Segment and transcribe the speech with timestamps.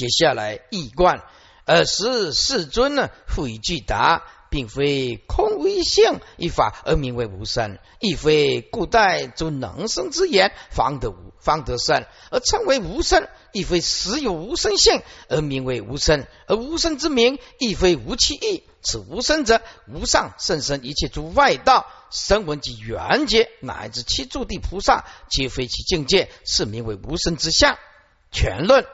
[0.00, 1.22] 接下来易观，
[1.66, 4.22] 尔时世尊呢，复以具答。
[4.50, 18.64] 并非空无一相一法而名为无生，亦非古代诸能生之言方得无方得生而称为无生，亦非实有无生性而名为无生，而无生之名亦非无其意。
[18.82, 27.78] 此无生者，无上甚深一切诸外道声闻及缘觉，乃至七诸地菩萨，皆非其境界，是名为无生之相。
[28.32, 28.84] 全论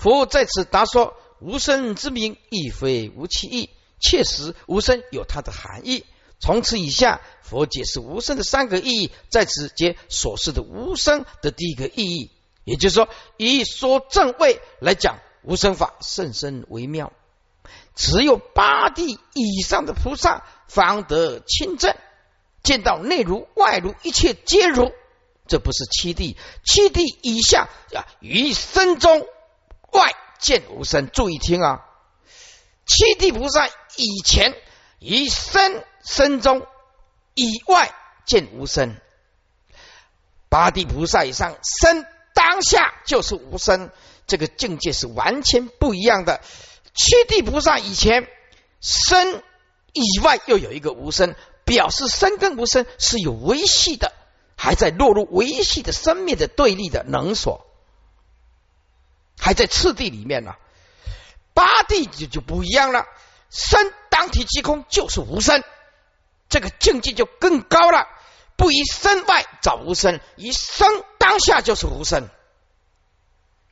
[0.00, 3.68] 佛在此答说：无生之名，亦非无其意。
[4.00, 6.06] 切实无声有它的含义。
[6.38, 12.30] 从此以下，佛解释无声的三个意义，在此皆所示的无声的第一个意义。
[12.64, 17.12] 也就是说，以说正位来讲，无声法甚深微妙，
[17.94, 21.94] 只有八地以上的菩萨方得亲证，
[22.62, 24.92] 见到内如外如，一切皆如。
[25.46, 29.26] 这不是七地，七地以下啊，于身中
[29.92, 31.08] 外见无声。
[31.10, 31.86] 注意听啊。
[32.86, 34.54] 七地菩萨以前
[34.98, 36.66] 以身身中
[37.34, 37.94] 以外
[38.26, 38.96] 见无声，
[40.48, 43.90] 八地菩萨以上身当下就是无声，
[44.26, 46.40] 这个境界是完全不一样的。
[46.94, 48.26] 七地菩萨以前
[48.80, 49.44] 身
[49.92, 54.12] 以外又有一个无声，表示身跟无声是有维系的，
[54.56, 57.69] 还在落入维系的生灭的对立的能所，
[59.40, 60.54] 还在次第里面呢。
[61.52, 63.06] 八地就就不一样了，
[63.50, 65.64] 身当体即空，就是无身，
[66.48, 68.06] 这个境界就更高了。
[68.56, 70.86] 不以身外找无身，以身
[71.18, 72.28] 当下就是无身，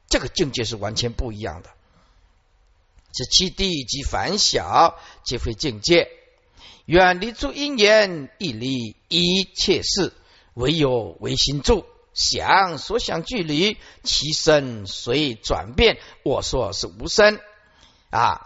[0.09, 1.71] 这个境界是完全不一样的。
[3.13, 6.11] 这七地及凡小，皆非境界，
[6.85, 10.13] 远离诸因缘，一离一切事，
[10.55, 11.87] 唯有唯心住。
[12.19, 15.99] 想所想距离，其身随转变。
[16.25, 17.41] 我说是无身。
[18.11, 18.41] 啊，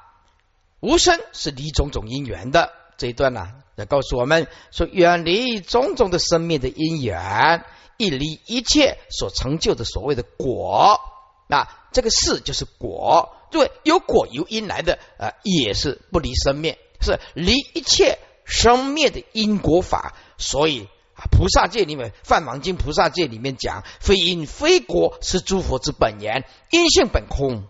[0.80, 7.64] 无声是离种种因缘的这一段呢，来告诉我们说，远离种种的生命的因缘，
[7.96, 11.00] 一离一切所成就的所谓的果。
[11.48, 20.14] 那这个事就是果，对，有果由因来的，呃，也是不离生灭，是离一切生灭的因果法。
[20.36, 27.64] 所以啊，菩萨界里面，《梵王经》菩萨界里面讲，非因非果是诸佛之本源，因性本空。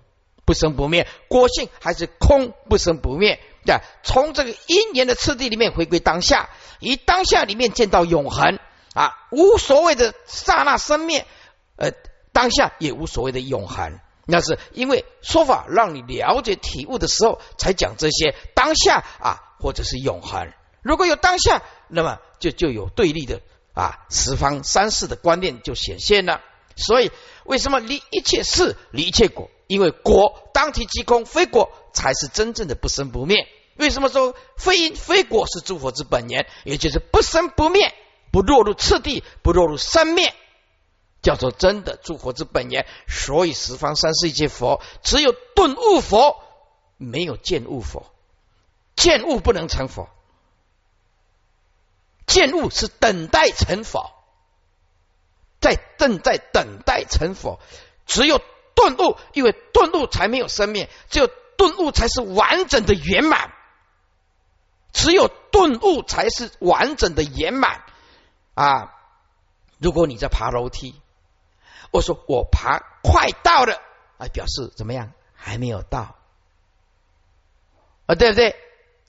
[0.45, 3.39] 不生不灭，果性还是空，不生不灭。
[3.65, 6.51] 对，从这个因缘的次第里面回归当下，
[6.81, 8.59] 以当下里面见到永恒
[8.93, 11.27] 啊，无所谓的刹那生灭，
[11.77, 11.93] 呃，
[12.33, 14.01] 当下也无所谓的永恒。
[14.27, 20.53] 那是因为说法让你了解体悟的时候，才讲这些当下啊，或者是永恒。
[20.83, 21.63] 如果有当下，
[21.95, 23.43] 那么就就有对立的
[23.75, 26.41] 啊，十方三世的观念就显现了。
[26.75, 27.11] 所以，
[27.45, 29.51] 为什么离一切事，离一切果？
[29.67, 33.47] 因为果当体即空，非果才是真正的不生不灭。
[33.77, 36.47] 为什么说非因非果是诸佛之本源？
[36.65, 37.95] 也就是不生不灭，
[38.31, 40.35] 不落入次第，不落入生灭，
[41.21, 42.87] 叫做真的诸佛之本源。
[43.07, 46.43] 所以十方三世一切佛，只有顿悟佛，
[46.97, 48.07] 没有见悟佛。
[48.95, 50.09] 见悟不能成佛，
[52.33, 54.11] 见悟是等待成佛，
[55.61, 57.61] 在正在等待成佛，
[58.07, 58.41] 只有。
[58.75, 61.29] 顿悟，因为顿悟才没有生命，只有
[61.59, 63.53] 顿悟才是完整的圆满，
[64.93, 67.85] 只有顿悟才是完整的圆满
[68.55, 68.99] 啊！
[69.79, 70.99] 如果你在爬楼梯，
[71.91, 73.77] 我说我爬快到了，
[74.17, 75.13] 啊，表示怎么样？
[75.35, 76.17] 还没有到
[78.07, 78.57] 啊，对不对？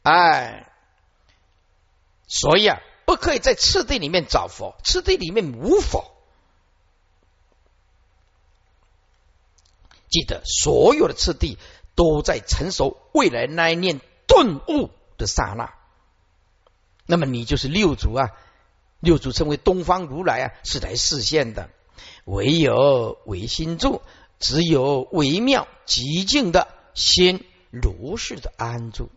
[0.04, 0.70] 哎，
[2.28, 2.82] 所以啊，
[3.14, 6.12] 不可以在次第里面找佛，次第里面无佛。
[10.10, 11.60] 记得所有的次第
[11.94, 15.76] 都在成熟未来那一念顿悟的刹那，
[17.06, 18.32] 那么你就是六祖啊，
[19.00, 21.70] 六祖称为东方如来啊，是来示现的。
[22.26, 24.02] 唯有唯心住，
[24.40, 29.12] 只有微妙极静的心如是的安住。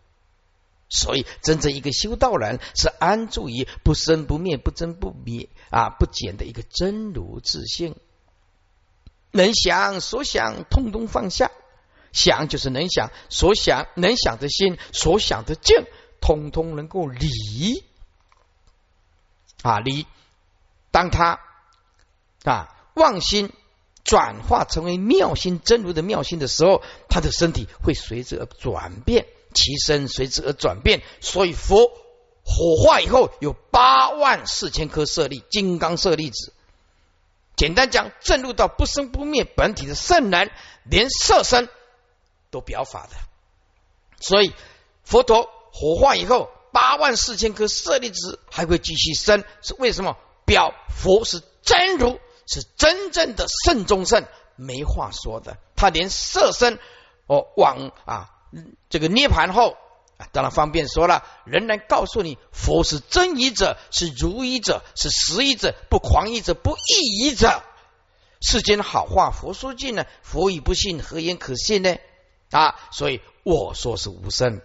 [0.89, 7.95] 所以真正一个修道人是安住于不生不灭、不增不灭啊不减的一个真如自性。
[9.31, 11.51] 能想所想，通通放下。
[12.13, 15.85] 想就是能想，所想能想的心，所想的境，
[16.19, 17.27] 通通能够离
[19.61, 20.07] 啊离。
[20.89, 21.39] 当他
[22.43, 23.51] 啊妄心
[24.03, 31.01] 转化成为妙心真如的妙心的时候，他的身体会随之而转变，其身随之而转变。
[31.19, 31.87] 所以佛
[32.43, 36.53] 火化以后，有八万四千颗舍利金刚舍利子。
[37.55, 40.51] 简单讲，正入到不生不灭本体的圣人，
[40.83, 41.69] 连色身
[42.51, 43.15] 都表法的。
[44.19, 44.53] 所以
[45.03, 50.15] 佛陀火化以后，八万四千颗舍利子还会继续生，是为什么？
[50.45, 54.23] 表佛是真如，是真正的圣中圣，
[54.55, 55.57] 没话说的。
[55.75, 56.79] 他连色身
[57.25, 58.36] 哦往啊
[58.89, 59.77] 这个涅盘后。
[60.17, 67.61] 啊，当然方便说了，仍然告诉你，佛是真义者，是如义者，是实义者，不狂义者，不异义者。
[68.41, 71.97] 世间好话，佛说尽呢，佛语不信，何言可信呢？
[72.49, 74.59] 啊，所以我说是无声。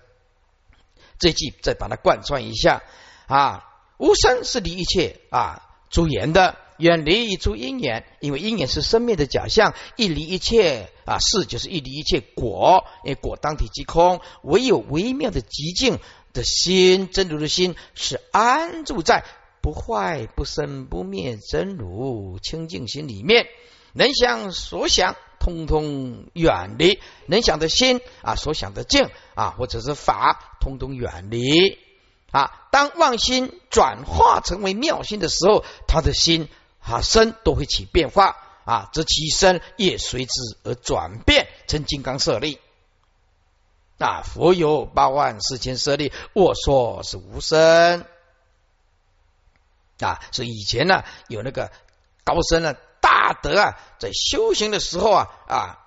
[1.19, 2.83] 这句再把它贯穿一下
[3.27, 3.69] 啊，
[3.99, 6.57] 无声是离一切啊诸缘的。
[6.83, 16.01] 远离一诸因缘，因为因缘是生命的假象，一离一切啊事，就是一离一切果，因果当体即空，唯有微妙的极静
[16.33, 19.25] 的心，真如的心是安住在
[19.61, 23.47] 不坏不生不灭真如清净心里面，
[23.93, 31.79] 能想所想通通远离，能想的心啊所想的境啊或者是法通通远离
[32.33, 36.49] 啊，当妄心转化成为妙心的时候，他的心。
[36.83, 40.33] 啊，身都会起变化啊，则其身也随之
[40.65, 42.61] 而转变成金刚舍利。
[43.99, 48.05] 啊，佛有八万四千舍利，我说是无身
[50.01, 50.21] 啊。
[50.33, 51.71] 所以以前呢，有那个
[52.25, 55.79] 高僧呢，大德啊，在修行的时候啊啊，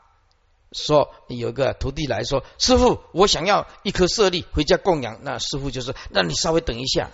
[0.72, 7.12] 说有个徒弟来说：“师傅，我想要一颗舍利回家供养。”那师傅就说：“那你稍微等一下。”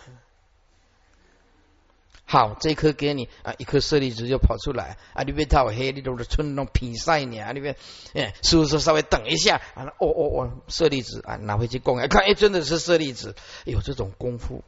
[2.31, 5.23] 好，这颗给你啊，一颗舍利子就跑出来啊！
[5.23, 7.51] 你别套黑，你都是村那种比赛呢啊！
[7.51, 7.75] 你别
[8.13, 9.83] 哎，师傅说稍微等一下啊！
[9.99, 13.35] 哦哦哦，舍利子啊，拿回去供养，看哎，真的是舍利子，
[13.65, 14.63] 有这种功夫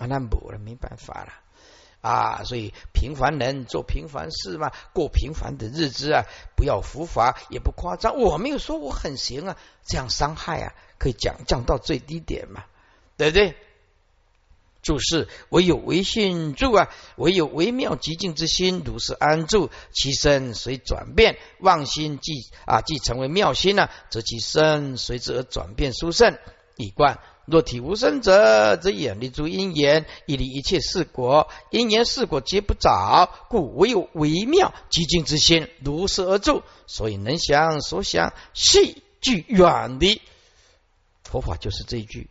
[0.00, 1.32] 啊，那没了，没办法了
[2.00, 2.42] 啊！
[2.42, 6.24] 所以平凡人做平凡事嘛，过平凡的日子啊，
[6.56, 8.18] 不要浮华，也不夸张。
[8.18, 12.64] 我没有说我很行啊，这样伤害啊，可以降降到最低点嘛，
[13.16, 13.56] 对不对？
[14.86, 21.38] 注释：唯有唯心住啊，唯有微妙极静之心，如是安住，其身随转变。
[21.58, 22.34] 妄心即
[22.66, 26.38] 啊，即成为妙心呢，则其身随之而转变殊胜。
[26.76, 36.62] 以观若体无生者，则远离诸因缘，以离一切事果，因缘事果皆不找，故唯有微妙极静之心，如是而住。
[36.86, 40.22] 所以能想所想，细具远离。
[41.24, 42.30] 佛法就是这一句，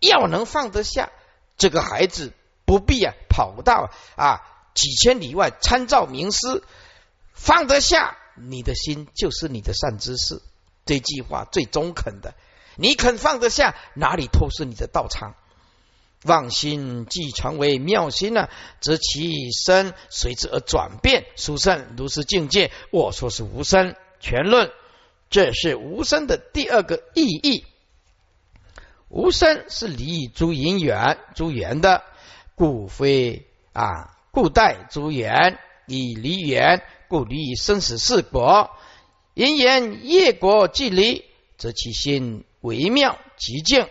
[0.00, 1.12] 要能放得下。
[1.56, 2.32] 这个孩子
[2.64, 4.40] 不必啊，跑到啊
[4.74, 6.62] 几千里外参照名师，
[7.32, 10.42] 放得下你的心就是你的善知识。
[10.84, 12.34] 这句话最中肯的，
[12.76, 15.34] 你肯放得下，哪里都是你的道场。
[16.24, 18.48] 妄心既成为妙心呢，
[18.80, 21.26] 则其身随之而转变。
[21.36, 24.72] 殊胜如是境界，我说是无生全论，
[25.28, 27.66] 这是无生的第二个意义。
[29.14, 32.02] 无生是离诸因缘，诸缘的
[32.56, 35.56] 故非啊，故待诸缘
[35.86, 38.70] 以离缘，故离生死事果。
[39.34, 41.24] 因缘业果即离，
[41.56, 43.86] 则其心微妙极静，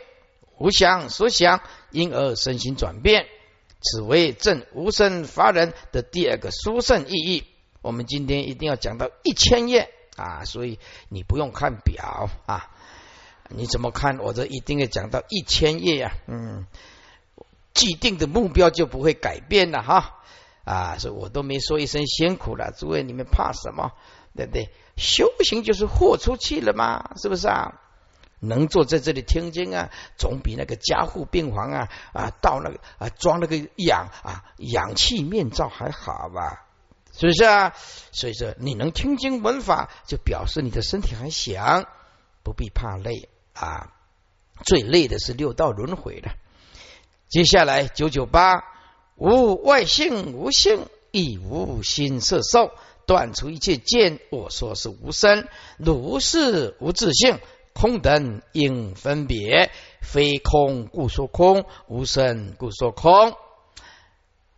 [0.58, 1.62] 无想所想，
[1.92, 3.26] 因而身心转变。
[3.82, 7.46] 此为正无生法人的第二个殊胜意义。
[7.82, 12.70] 我们今天一定要讲到一千页啊，所以你不用看表啊。
[13.56, 14.20] 你怎么看？
[14.20, 16.66] 我这一定要讲到一千页呀，嗯，
[17.74, 20.16] 既定的目标就不会改变了哈
[20.66, 23.92] 啊，所以我都没说一声辛苦了，诸位你们怕什么？
[24.36, 24.70] 对不对？
[24.98, 27.80] 修行就是豁出去了嘛，是不是啊？
[28.40, 36.66] 能坐在这里听经啊，总比那个加护病房啊啊到那个啊装那个氧啊氧气面罩还好吧？
[37.14, 37.74] 是不是啊？
[38.12, 41.86] 所以说你能听经闻法，就表示你的身体还响，
[42.44, 43.30] 不必怕累。
[43.54, 43.94] 啊，
[44.66, 46.34] 最累的是六道轮回了。
[47.30, 48.64] 接下来九九八，
[49.16, 52.72] 无外性，无性，亦无心色受，
[53.08, 54.20] 断除一切见。
[54.30, 57.40] 我说是无生，如是无自性，
[57.74, 63.36] 空等应分别，非空故说空，无生故说空。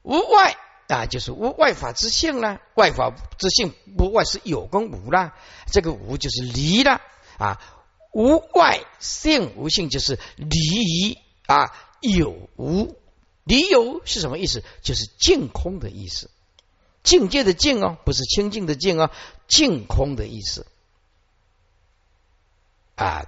[0.04, 2.60] 无外啊，就是无外法之性啦。
[2.76, 5.34] 外法之性不外是有跟无啦，
[5.72, 7.02] 这个无就是离了
[7.38, 7.62] 啊。
[8.16, 12.96] 无外性无性，就是离啊有无
[13.44, 14.64] 离有是什么意思？
[14.82, 16.30] 就是净空的意思，
[17.04, 19.12] 境界的境哦，不是清净的净哦，
[19.50, 20.66] 净空的意思
[22.96, 23.26] 啊。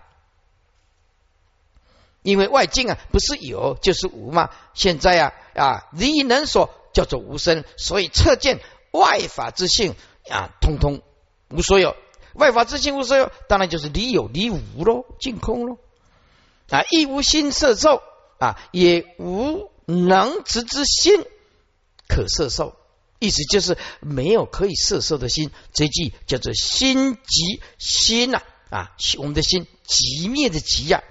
[2.21, 4.51] 因为外境啊，不是有就是无嘛。
[4.73, 9.95] 现在啊啊离能所叫做无生，所以测见外法之性
[10.29, 11.01] 啊，通通
[11.49, 11.93] 无所有。
[12.37, 15.77] 外法自性无所有，当然就是离有离无喽，净空喽。
[16.69, 18.01] 啊，亦无心色受
[18.39, 21.25] 啊，也无能执之心
[22.07, 22.75] 可色受。
[23.19, 31.03] 意思就是没有可以色受的心，这句叫做心即心呐啊，我们的心即灭的即呀。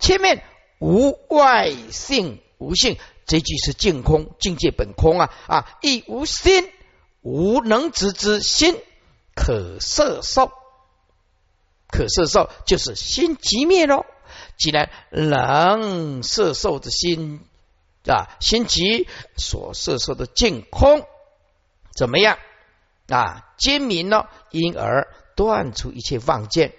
[0.00, 0.42] 前面
[0.80, 6.68] 无外性无性，这句是净空境界本空啊啊，亦无心
[7.20, 8.76] 无能执之心
[9.36, 10.50] 可色受，
[11.92, 14.04] 可摄受就是心即灭喽。
[14.58, 17.40] 既然能摄受的心
[18.06, 19.06] 啊，心即
[19.36, 21.06] 所摄受的净空。
[21.94, 22.38] 怎么样
[23.08, 23.52] 啊？
[23.58, 25.06] 坚明了，因而
[25.36, 26.72] 断除一切妄见，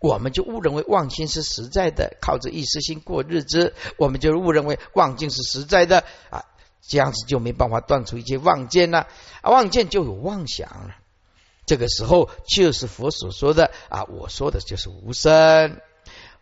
[0.00, 6.44] 我们就误认为妄心是实在的，靠着意识心过日子，我们就误认为妄境是实在的啊，
[6.80, 9.06] 这样子就没办法断除一切妄见了，
[9.42, 10.96] 妄见就有妄想了。
[11.66, 15.80] 这个时候就是佛所说的啊，我说的就是无生。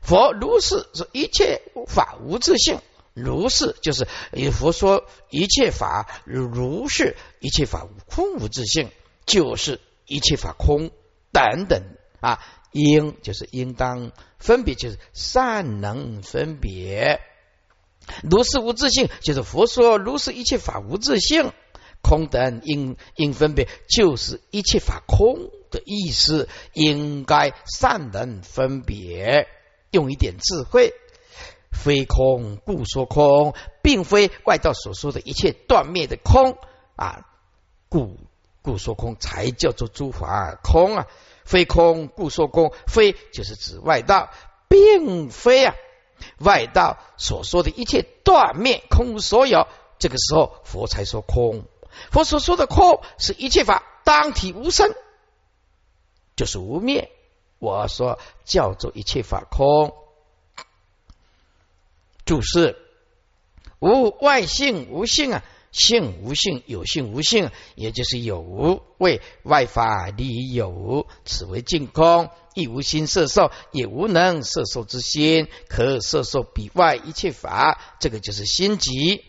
[0.00, 2.78] 佛如是说，一切法无自性。
[3.14, 4.06] 如是就是
[4.50, 8.90] 佛说一切法如是，一切法空无自性，
[9.24, 10.90] 就是一切法空
[11.32, 11.82] 等等
[12.20, 12.40] 啊。
[12.72, 17.20] 应就是应当分别，就是善能分别。
[18.24, 21.52] 如是无自性，就是佛说如是一切法无自性，
[22.04, 26.49] 空等应应分别，就是一切法空的意思。
[26.75, 29.49] 应该善能分别，
[29.90, 30.92] 用一点智慧。
[31.73, 36.56] 非空故说空，并非外道所说的一切断灭的空
[36.94, 37.26] 啊，
[37.88, 38.16] 故
[38.62, 41.06] 故说空才叫做诸法空啊。
[41.44, 44.30] 非空故说空，非就是指外道，
[44.68, 45.75] 并非啊
[46.38, 49.66] 外道所说的一切断灭空无所有。
[49.99, 51.64] 这个时候佛才说空，
[52.10, 54.94] 佛所说的空是一切法当体无生，
[56.36, 57.10] 就是无灭。
[57.58, 59.94] 我说叫做一切法空。
[62.24, 62.76] 注释：
[63.78, 79.24] 无外性无性啊，性无性，有性无性，也就是有无为外法离有无，此为净空，亦无心色受，也无能色受之心，可色受彼外一切法，这个就是心即。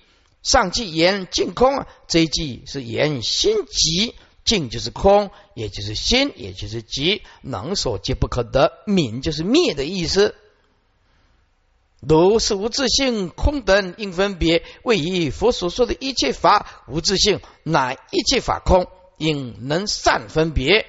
[0.45, 10.35] 上句言净空，这一句是言心即净，就是空，也就是心，也就是即，能所皆不可得，泯就是灭的意思。
[11.99, 18.85] 如是无自性空等应分别，谓以佛所说的一切法无自性，乃一切法空，
[19.17, 20.85] 应能善分别。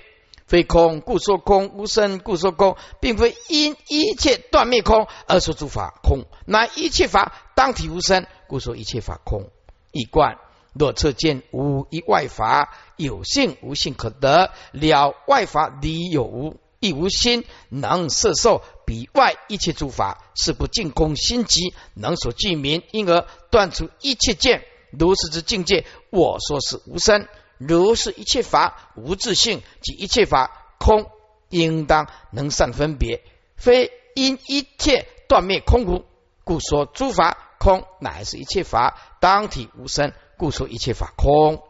[0.47, 9.51] 非空故说空，无生故说空，并非因一切断灭空而说诸法空，乃一切法当体无生，故说一切法空。
[9.93, 10.39] 一观
[10.73, 16.57] 若测见无一外法有性无性可得了，外法离有无。
[16.79, 24.63] 亦无心能摄受彼外一切诸法，是不净空心即能所具名，因而断除一切见。
[24.91, 27.27] 如是之境界，我说是无生。
[27.57, 31.11] 如是一切法无自性，即一切法空，
[31.49, 33.23] 应当能善分别。
[33.57, 36.05] 非因一切断灭空无，
[36.47, 41.61] 故说诸法空，乃是一切法当体无生，故说一切法空。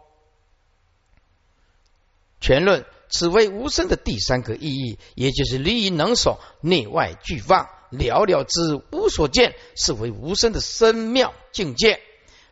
[2.42, 2.84] 全论。
[3.08, 12.00] 此为无声的第三个意义，也就是离于能所，内外俱放，了了之无所见，是为无声的深妙境界。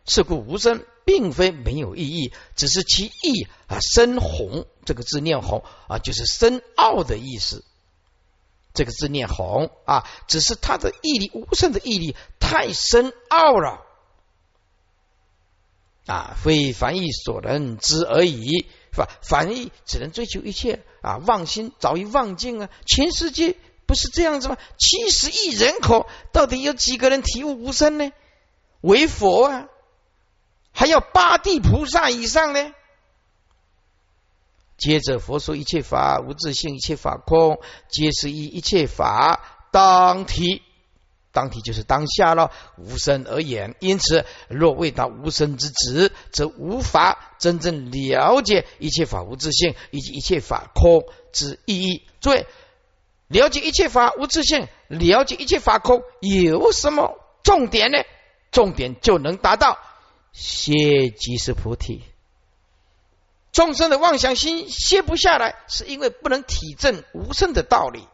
[0.06, 4.64] 是故无声并非没有意义，只是其意啊深宏。
[4.84, 7.64] 这个字念宏啊，就是深奥的意思。
[8.74, 13.80] 这个字念宏啊，只是他的毅力，无声的毅力太深奥了
[16.06, 18.66] 啊，非凡意所能知而已。
[18.92, 19.08] 是吧？
[19.22, 22.70] 凡意只能追求一切啊，妄心早已忘尽啊！
[22.86, 24.56] 全世界不是这样子吗？
[24.78, 28.12] 七十亿人口，到底有几个人体悟无生呢？
[28.82, 29.66] 为佛啊，
[30.70, 32.72] 还要八地菩萨以上呢？
[34.76, 39.40] 接着佛说一切法无自性，一切法空，皆是以一切法
[39.70, 40.62] 当体。
[41.32, 43.74] 当体就是当下了，无生而言。
[43.80, 51.02] 因此，若未达无生之职，则无法真正了解一切法无自性以及一切法空
[51.32, 52.06] 之意义。
[52.20, 52.46] 诸位，
[53.26, 57.98] 了解一切法无自性，了解一切法空，有什么重点呢？
[58.52, 59.78] 重点就能达到
[60.32, 62.04] 谢即是菩提。
[63.54, 68.06] 众生的妄想心歇不下来，是因为不能体证无生的道理。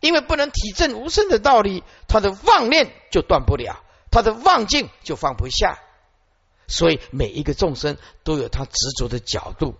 [0.00, 5.78] 因为不能体证无声的道理，他的妄念就断不了，他的妄境就放不下。
[6.66, 9.76] 所以每一个众生都有他执着的角度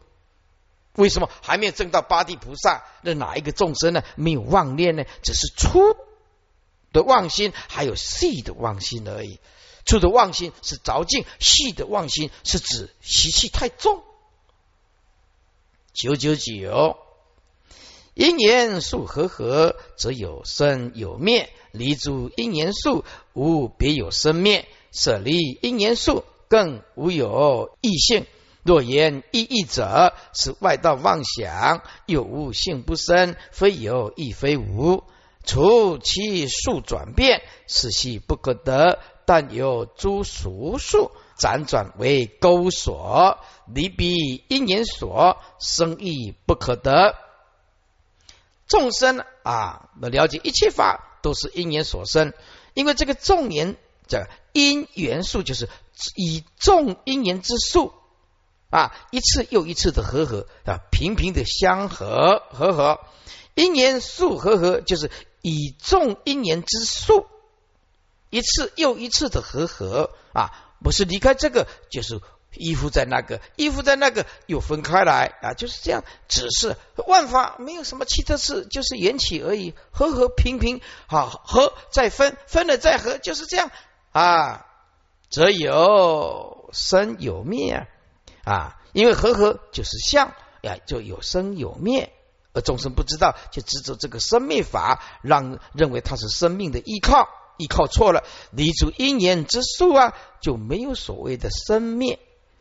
[0.95, 2.85] 为什么还没有证到八地菩萨？
[3.01, 4.05] 那哪一个众生呢？
[4.15, 5.05] 没有妄念呢？
[5.23, 5.97] 只是粗
[6.93, 9.41] 的妄心，还有细的妄心而已。
[9.85, 14.03] 粗的妄心是着境，细的妄心是指习气太重。
[15.93, 16.97] 九九九，
[18.15, 24.67] 因缘数合合，则有生有灭；离诸因缘数，无别有生灭。
[24.91, 28.27] 舍离因缘数，更无有异性。
[28.63, 35.03] 若言异义者，是外道妄想，有无性不生，非有亦非无。
[35.45, 39.01] 除其数转变，是系不可得。
[39.25, 47.15] 但有诸俗数，辗转为钩锁，离彼因缘所，生意不可得。
[48.67, 52.33] 众生啊，了解一切法都是因缘所生，
[52.75, 53.77] 因为这个众缘
[54.07, 55.69] 这因缘数就是
[56.17, 57.93] 以众因缘之数。
[58.71, 63.01] 啊，一次又一次的和合啊，频频的相合和合，
[63.55, 65.11] 因缘数和合，就是
[65.43, 67.27] 以众因缘之数，
[68.33, 70.51] 一次又一次的和合啊，
[70.83, 72.19] 不是离开这个，就是
[72.57, 83.71] 依附在那个，依附在那个又分开来啊，就是这样，只是万法没有什么其他事，就是缘起而已，和和平平，好和再分，分了再合，就是这样
[84.13, 84.67] 啊，
[85.31, 87.87] 则有生有灭。
[88.45, 92.13] 啊，因为和合就是相呀，就有生有灭，
[92.55, 97.29] 而众生不知道，就执着这个生灭法，让认为它是生命的依靠，
[97.63, 102.19] 依靠错了，离出因缘之数啊，就没有所谓的生灭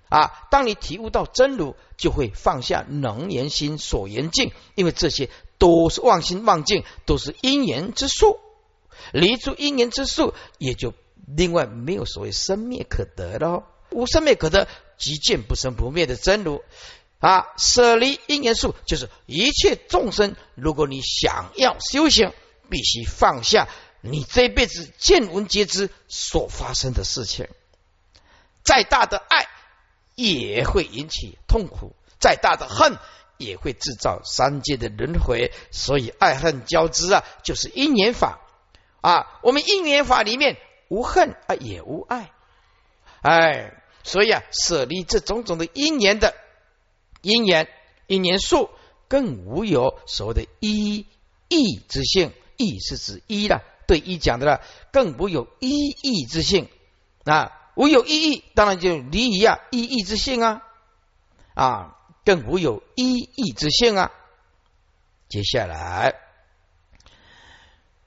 [0.09, 0.31] 啊。
[0.51, 8.39] 当你体悟到真如，就会放下能言心所言境，因为这些都是妄心妄境，都是因缘之数，
[9.11, 10.93] 离出因缘之数，也就
[11.25, 14.67] 另外没有所谓生灭可得了，无生灭可得。
[14.97, 16.61] 即见不生不灭的真如
[17.17, 17.47] 啊！
[17.57, 20.35] 舍离因缘数，就是一切众生。
[20.53, 22.31] 如果你想要修行，
[22.69, 23.67] 必须放下
[24.01, 27.47] 你这辈子见闻皆知所发生的事情。
[28.63, 29.47] 再大的爱
[30.15, 32.97] 也会引起痛苦，再大的恨
[33.37, 35.51] 也会制造三界的轮回。
[35.71, 38.39] 所以爱恨交织啊，就是因缘法
[39.01, 39.39] 啊。
[39.43, 40.57] 我们因缘法里面
[40.89, 42.31] 无恨啊，也无爱，
[43.21, 43.77] 哎。
[44.03, 46.33] 所以啊，舍离这种种的因缘的
[47.21, 47.67] 因缘
[48.07, 48.71] 因缘数，
[49.07, 51.05] 更无有所谓的一
[51.49, 52.33] 义之性。
[52.57, 54.61] 义是指一了，对一讲的了，
[54.93, 56.69] 更无有一义之性
[57.25, 57.51] 啊。
[57.75, 60.61] 无有一义，当然就离异啊，一义之性啊
[61.53, 64.13] 啊，更无有一义之性啊。
[65.27, 66.15] 接下来，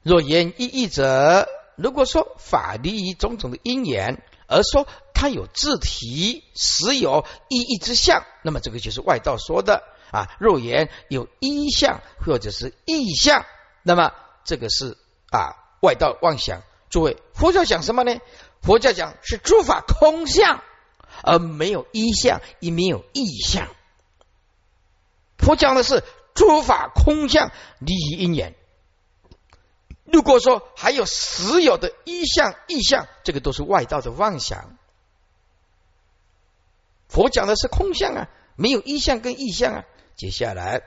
[0.02, 4.88] 若言一义者，如果说法离于种种的因缘，而说。
[5.16, 10.28] 它有自体，实有意义之相，那么这个就是外道说的啊。
[10.38, 13.46] 若言有一相或者是意相，
[13.84, 14.12] 那么
[14.44, 14.98] 这个是
[15.30, 16.62] 啊外道妄想。
[16.90, 18.20] 诸位，佛教讲什么呢？
[18.62, 20.62] 佛教讲是诸法空相，
[21.22, 23.68] 而没有一相，也没有意相。
[25.36, 28.54] 佛讲的是诸法空相离因缘。
[30.04, 34.78] 如果说还有实有的一相、意相，这个都是外道的妄想。
[37.08, 39.84] 佛讲的是空相啊，没有一相跟意相啊。
[40.14, 40.82] 接下来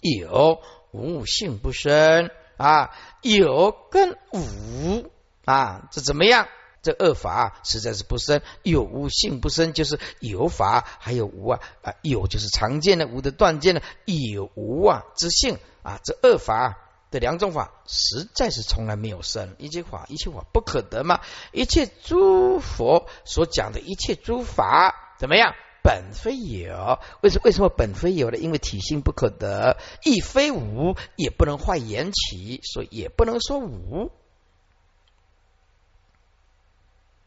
[0.00, 2.90] 有无性不生啊，
[3.22, 5.10] 有跟无
[5.44, 6.48] 啊，这怎么样？
[6.82, 16.76] 这二法实在是不生，有无性不生，就是有法还有无啊啊，有就是常见的，无的断见的，有无啊之性啊，这二法
[17.10, 19.56] 的两种法实在是从来没有生。
[19.58, 25.16] 一切法，一切法不可得嘛，一切诸佛所讲的一切诸法。
[25.18, 25.54] 怎么样？
[25.84, 28.38] 本非有，为什为什么本非有呢？
[28.38, 34.10] 因为体性不可得，亦非无，也不能坏缘起，所以也不能说无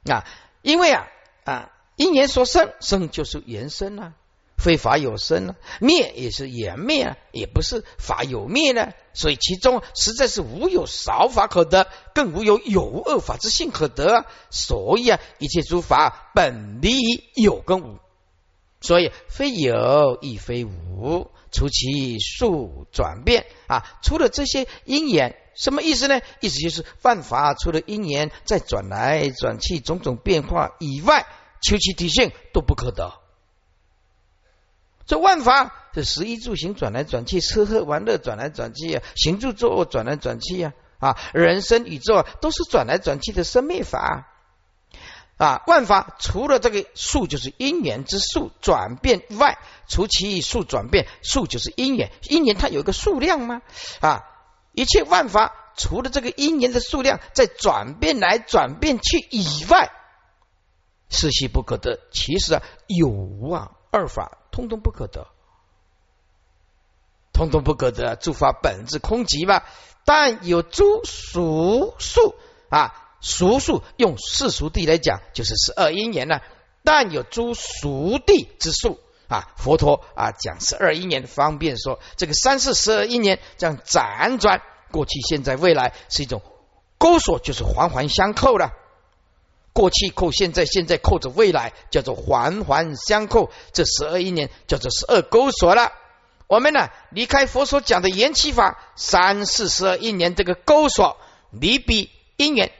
[0.09, 0.25] 啊。
[0.63, 1.05] 因为啊
[1.43, 4.13] 啊，因缘说生，生就是缘生啊，
[4.57, 8.91] 非法有生啊，灭也是缘灭啊，也不是法有灭呢。
[9.13, 14.25] 所以其中实在是无有少法可得，更无有有恶法之性可得。
[14.49, 16.97] 所以啊，一切诸法本离
[17.35, 17.99] 有跟无，
[18.79, 23.83] 所以非有亦非无，除其数转变啊。
[24.03, 26.21] 除了这些因缘，什么意思呢？
[26.41, 31.25] 意思就是万法除了因缘在转来转去种种变化以外，
[31.61, 33.13] 求其体性都不可得。
[35.07, 44.27] 这万法是食衣住行转来转去，吃喝玩乐转来转去啊，行住坐卧转来转去啊，啊，人生宇宙都是转来转去的生灭法。
[45.37, 53.61] 啊，万法除了这个数就是因缘之数转变外，除其数转变，数就是因缘，因缘它有一个数量吗？
[54.01, 54.23] 啊，
[54.73, 59.91] 一切万法除了这个因缘的数量在转变来转变去以外，
[61.09, 61.99] 是系不可得。
[62.11, 65.27] 其实啊，有无啊，二法通通不可得，
[67.31, 68.15] 通通不可得。
[68.15, 69.61] 诸法本质空寂嘛，
[70.03, 72.33] 但有诸属数
[72.69, 73.03] 啊。
[73.19, 76.39] 俗数用世俗地来讲，就是十二因缘呢。
[76.83, 86.41] 但有诸俗地之数啊，佛陀啊讲十二因缘，方便说这个三世十二因缘这样辗转，过去、现在、未来是一种
[86.97, 88.71] 钩索，就是环环相扣了。
[89.73, 93.51] 过去扣现在，现在扣着未来，叫做环环相扣。
[93.73, 95.91] 这十二因缘叫做十二钩索了。
[96.47, 101.17] 我们呢离开佛所讲的缘起法，三世十二因缘这个钩索
[101.51, 102.71] 离比因缘。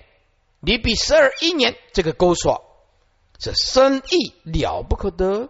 [0.59, 2.63] 你比十二一年这个钩索，
[3.37, 5.49] 这生意了不可得，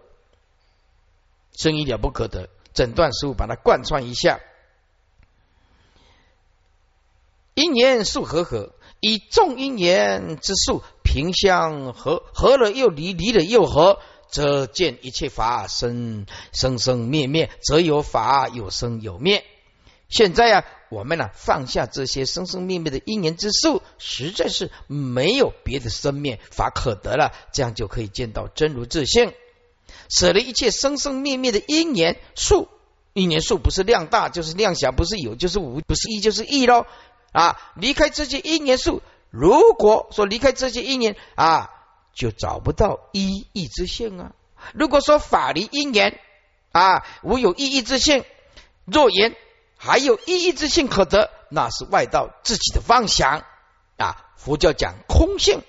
[1.57, 2.49] 生意了不可得。
[2.73, 4.41] 整段书把它贯穿一下：
[7.53, 19.45] 因缘数合合，以众因缘之数平相合，合了又离，离了又合，则见一切法生生生灭灭，则有法有生有灭。
[20.09, 20.65] 现在啊。
[20.89, 29.33] 我们呢，放下这些生生灭灭的因缘之数，实在是没有别的生灭法可得了，这样就可以见到真如自性，
[30.09, 32.69] 舍了一切生生灭灭的因缘数，
[33.13, 36.85] 因缘数不是量大就是量小，不是有就是无，不是一就是一喽
[37.33, 37.73] 啊！
[37.75, 41.69] 离开这些因缘数，如果说离开这些因缘啊，
[42.13, 44.31] 就找不到一义之性啊。
[44.73, 46.19] 如果说法离因缘
[46.71, 48.23] 啊，无有意义之性，
[48.85, 49.35] 若言。
[49.77, 53.43] 还有一义之性可得，那是外道自己的妄想
[53.97, 54.25] 啊！
[54.35, 55.61] 佛教讲空性，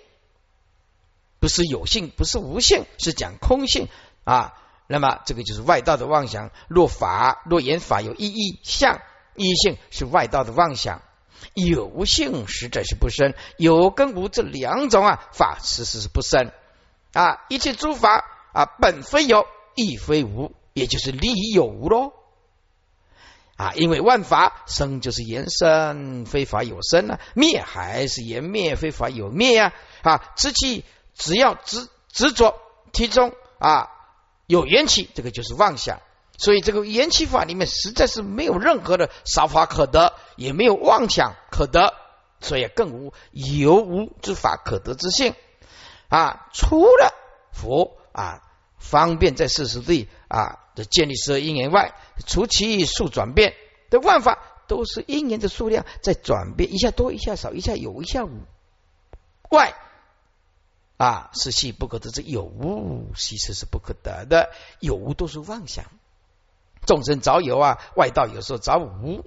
[1.40, 3.88] 不是有性，不是无性，是讲空性
[4.24, 4.54] 啊。
[4.86, 6.50] 那么这个就是外道的妄想。
[6.68, 9.00] 若法若言法有意义相
[9.34, 11.02] 意性，是外道的妄想。
[11.54, 16.50] 有无性实在是不生，有跟无这两种啊，法实实是不生
[17.12, 17.44] 啊。
[17.48, 22.12] 一切诸法啊，本非有，亦非无，也就是离有无喽。
[23.58, 29.74] 啊，因为万法生就是言生，非法有生啊；灭还是言灭，非法有灭呀。
[30.02, 30.84] 啊，知气
[31.16, 32.54] 只要执执着
[32.92, 33.90] 其中啊
[34.46, 36.00] 有缘起，这个就是妄想。
[36.36, 41.94] 所以这个缘起法里面实在是没有任何的少法可得，也没有妄想可得，
[42.40, 45.34] 所以更无有无之法可得之性
[46.08, 46.46] 啊。
[46.52, 47.12] 除了
[47.52, 48.40] 佛啊
[48.78, 50.60] 方便在世俗地啊。
[50.78, 51.92] 这建立十二因缘外，
[52.24, 53.54] 除其数转变
[53.90, 54.38] 的万法，
[54.68, 58.30] 都是因缘的数量在转变，一下多一下少，一下有一下无。
[59.50, 59.74] 外
[60.96, 65.86] 啊，是系不可得，之有无其实是不可得的，有无都是妄想。
[66.86, 69.24] 众生早有啊，外道有时候早无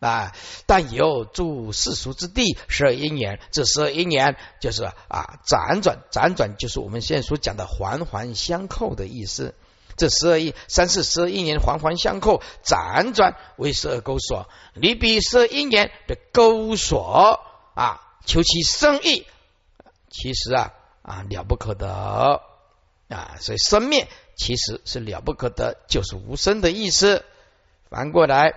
[0.00, 0.32] 啊，
[0.64, 9.54] 但有住世俗之地十二因缘，这十二因缘就是啊辗转辗转，就是我们现在所讲的环环相扣的意思。
[9.96, 14.48] 这十二亿三四十二亿年环环相扣，辗转为十二勾索。
[14.74, 17.40] 离比十二因缘的勾索
[17.74, 19.26] 啊，求其生意，
[20.10, 22.42] 其实啊啊了不可得
[23.08, 23.36] 啊。
[23.38, 27.24] 所以生灭其实是了不可得，就是无生的意思。
[27.88, 28.54] 翻过来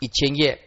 [0.00, 0.62] 一千页，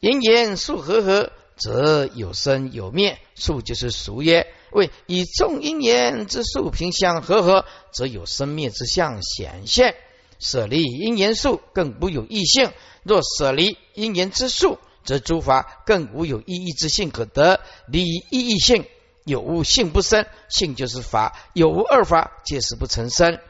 [0.00, 4.52] 因缘数合合，则有生有灭，数就是俗曰。
[4.72, 9.94] 为以众因缘之数平相合合，则有生灭之相显现。
[10.38, 12.72] 舍离因缘数，更不有异性。
[13.02, 17.60] 若舍离因缘之数，则诸法更无有意义之性可得。
[17.86, 18.84] 离意义性，
[19.24, 23.40] 有无性不生，性就是法，有无二法，皆是不成生。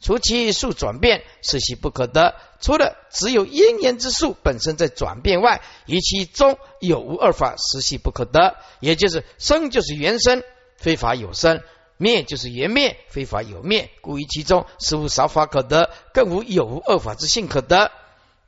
[0.00, 2.36] 除其数转变，是其不可得。
[2.60, 8.56] 除了只有因缘之数本身在转变外，于其中有无二法，实系不可得。
[8.80, 10.42] 也就是生就是原生。
[10.78, 11.60] 非法有生，
[11.96, 17.90] 灭就是缘灭，非法有灭，故于其中，实无少法可得，更无有无二法之性可得。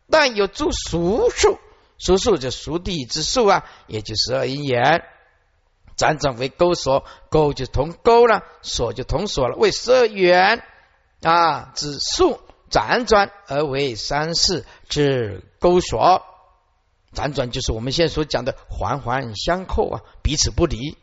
[0.09, 1.59] 但有诸俗数，
[1.99, 5.05] 俗数就俗地之数啊，也就十二因缘，
[5.97, 10.63] 辗转为钩索，钩就同钩了，索就同索了，为十二缘
[11.23, 12.41] 啊之数
[12.71, 16.23] 辗转而为三世之钩索，
[17.13, 20.97] 辗转就是我们现在所讲的环环相扣啊，彼此不离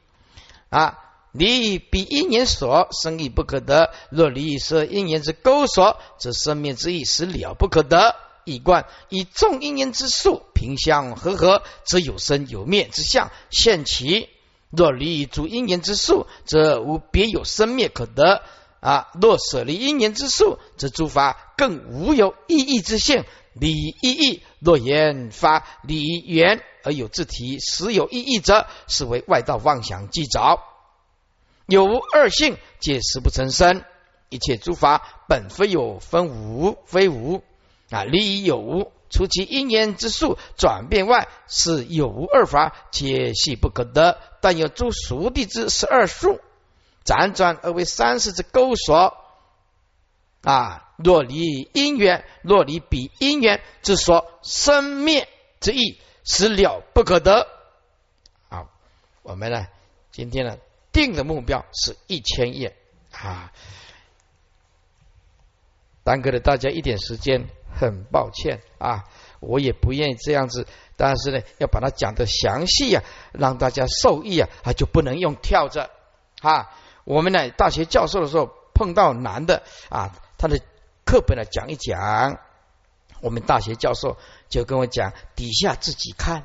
[0.69, 1.03] 啊。
[1.31, 8.15] 离比因缘所生意不可得，若离设因缘之钩索，则生灭之意实了不可得。
[8.45, 14.29] 一观以众因缘之数平相合合，则有生有灭之相现起。
[14.69, 18.41] 若离诸因缘之数，则无别有生灭可得
[18.79, 23.25] 啊；若舍离因缘之数，则诸法更无有意义之性。
[23.53, 30.59] 理意义，若言发理缘而有自体，实有意义者，是为外道妄想既着。
[31.67, 33.85] 有无二性，皆实不成身。
[34.29, 37.43] 一切诸法本非有分无，非无
[37.89, 38.03] 啊。
[38.03, 44.17] 理有无，除其因缘之数转变外，是有无二法，皆系不可得。
[44.41, 46.39] 但有诸熟地之十二数，
[47.05, 49.17] 辗转而为三世之勾索
[50.41, 50.83] 啊。
[50.97, 57.47] 若离因缘，若离彼因缘之说生灭之意，是了不可得。
[58.49, 58.67] 好，
[59.21, 59.67] 我们呢，
[60.11, 60.57] 今天呢
[60.97, 62.75] 定的目标是一千页
[63.11, 63.51] 啊，
[66.03, 67.47] 耽搁了大家一点时间，
[67.79, 69.03] 很抱歉啊，
[69.39, 75.91] 我也不愿意这样子，但是呢，要把它讲的详细啊，让大家受益啊，啊就不能用跳着
[76.41, 76.71] 啊。
[77.03, 80.59] 我们呢，大学教授的时候碰到难的啊，他的。
[81.09, 82.37] 课本来讲一讲，
[83.21, 84.17] 我们大学教授
[84.49, 86.43] 就跟我讲，底下自己看，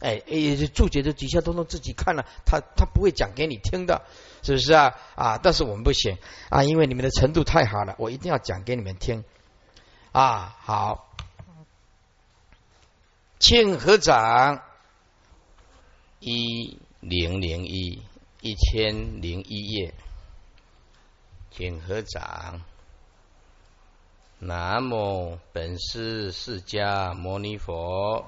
[0.00, 4.02] 哎哎，注解的底下都能自己看了，他他不会讲给你听的，
[4.42, 4.94] 是不是啊？
[5.16, 6.18] 啊，但是我们不行
[6.50, 9.24] 啊，因为你们的程度太好了，我一定要讲给你们听
[10.12, 10.56] 啊。
[10.60, 11.08] 好，
[13.40, 14.62] 庆和长
[16.20, 18.02] 一零零一
[18.40, 19.94] 一千零一页，
[21.50, 22.62] 庆和掌。
[24.40, 28.24] 南无本师释迦牟尼佛。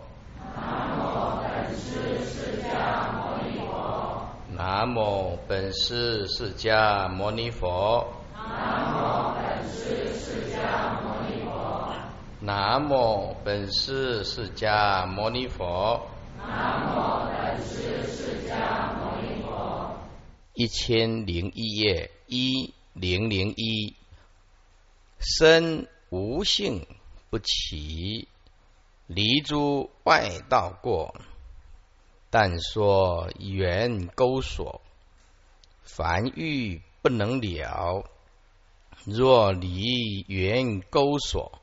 [1.75, 4.29] 师释迦牟尼佛。
[4.57, 8.07] 南无本师释迦牟尼佛。
[8.35, 11.95] 南无本师释迦牟尼佛。
[12.41, 16.07] 南无本师释迦牟尼佛。
[16.39, 19.95] 南无本师释迦牟尼佛。
[20.55, 23.95] 一千零一页，一零零一，
[25.19, 25.87] 身。
[26.13, 26.89] 无性
[27.31, 28.27] 不起，
[29.07, 31.15] 离诸外道过。
[32.31, 34.81] 但说缘钩锁，
[35.83, 38.05] 凡欲不能了。
[39.05, 41.61] 若离缘钩锁，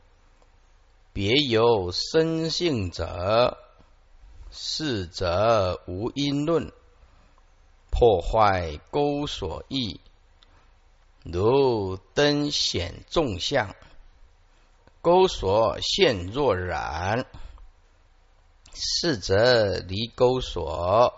[1.14, 3.58] 别有生性者，
[4.52, 6.72] 是则无因论，
[7.90, 10.02] 破坏钩索意，
[11.24, 13.74] 如灯显众相。
[15.02, 17.26] 钩锁现若然，
[18.80, 21.14] 是则离钩索，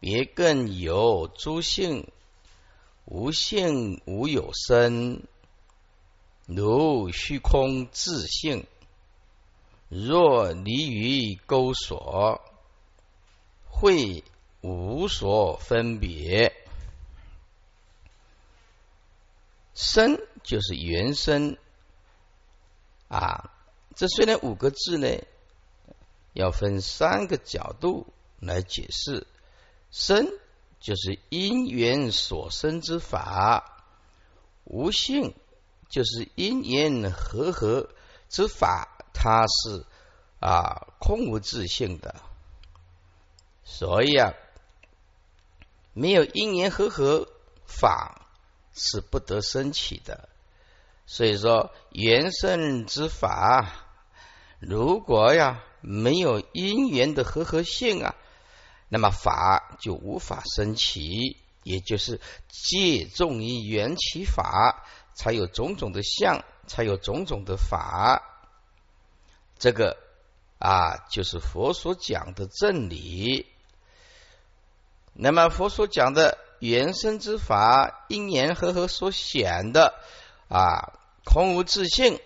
[0.00, 2.10] 别更有诸性，
[3.04, 5.22] 无性无有生，
[6.46, 8.66] 如虚空自性。
[9.88, 12.40] 若离于钩索，
[13.68, 14.24] 会
[14.62, 16.54] 无所分别。
[19.74, 21.56] 生就是原生。
[23.08, 23.52] 啊，
[23.94, 25.08] 这虽然五个字呢，
[26.32, 28.06] 要分三个角度
[28.40, 29.26] 来解释。
[29.90, 30.26] 生
[30.80, 33.84] 就是因缘所生之法，
[34.64, 35.34] 无性
[35.88, 37.90] 就是因缘和合
[38.28, 39.84] 之法，它是
[40.40, 42.16] 啊空无自性的。
[43.64, 44.32] 所以啊，
[45.92, 47.28] 没有因缘和合
[47.66, 48.26] 法
[48.74, 50.28] 是不得生起的。
[51.04, 53.86] 所以说，原生之法，
[54.58, 58.14] 如果呀没有因缘的和合性啊，
[58.88, 61.36] 那么法就无法生起。
[61.64, 68.20] 也就是借重于缘起法，才有种种的相，才有种种的法。
[69.60, 69.96] 这个
[70.58, 73.46] 啊，就是佛所讲的真理。
[75.12, 79.94] 那么佛所讲的原生之法，因缘和合所显的
[80.48, 80.98] 啊。
[81.24, 82.18] 空无自性，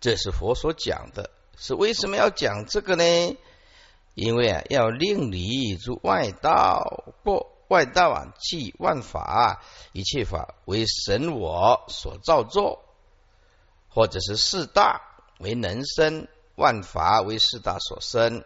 [0.00, 1.30] 这是佛所讲的。
[1.56, 3.04] 是为什么要讲这个呢？
[4.14, 12.82] 因为啊，要令你入外道，过外道啊，即万法，一切法为神我所造作，
[13.88, 15.02] 或者是四大
[15.38, 18.44] 为能生，万法为四大所生。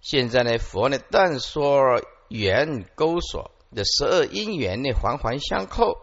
[0.00, 5.98] 现在呢，佛呢，但说缘勾索的十二因缘呢，环环相扣。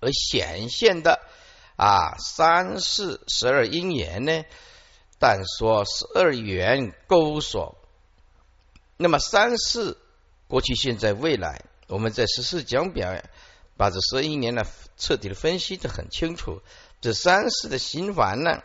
[0.00, 1.20] 而显现的
[1.80, 4.44] 啊，三世十二因缘呢？
[5.18, 7.78] 但说十二缘勾索。
[8.98, 9.96] 那么三世
[10.46, 13.22] 过去、现在、未来，我们在十四讲表
[13.78, 14.62] 把这十二因缘呢
[14.98, 16.60] 彻底的分析的很清楚。
[17.00, 18.62] 这三世的循环呢，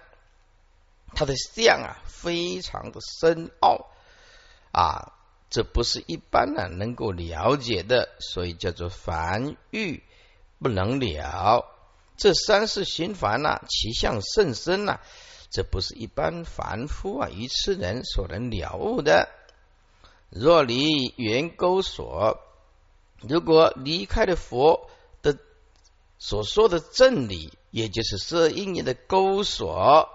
[1.14, 3.88] 它的相啊非常的深奥
[4.74, 5.14] 啊，
[5.50, 10.04] 这不是一般呢能够了解的，所以叫做凡欲
[10.60, 11.72] 不能了。
[12.18, 15.00] 这三世循环呐，其相甚深呐，
[15.52, 19.30] 这不是一般凡夫啊愚痴人所能了悟的。
[20.30, 22.40] 若离缘钩索，
[23.22, 24.90] 如果离开了佛
[25.22, 25.38] 的
[26.18, 30.08] 所说的正理，也就是色因缘的钩索，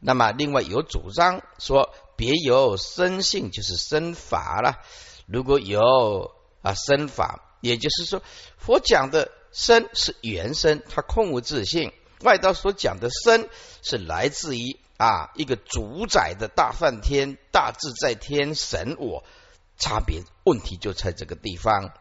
[0.00, 4.80] 那么另外有主张说别有生性，就是生法了。
[5.26, 8.22] 如果有啊生法，也就是说
[8.56, 9.30] 佛讲的。
[9.54, 13.48] 身是原身，它空无自性；外道所讲的身
[13.82, 19.22] 是来自于啊一个主宰的大梵天、大自在天神我，
[19.78, 21.92] 差别问题就在这个地方。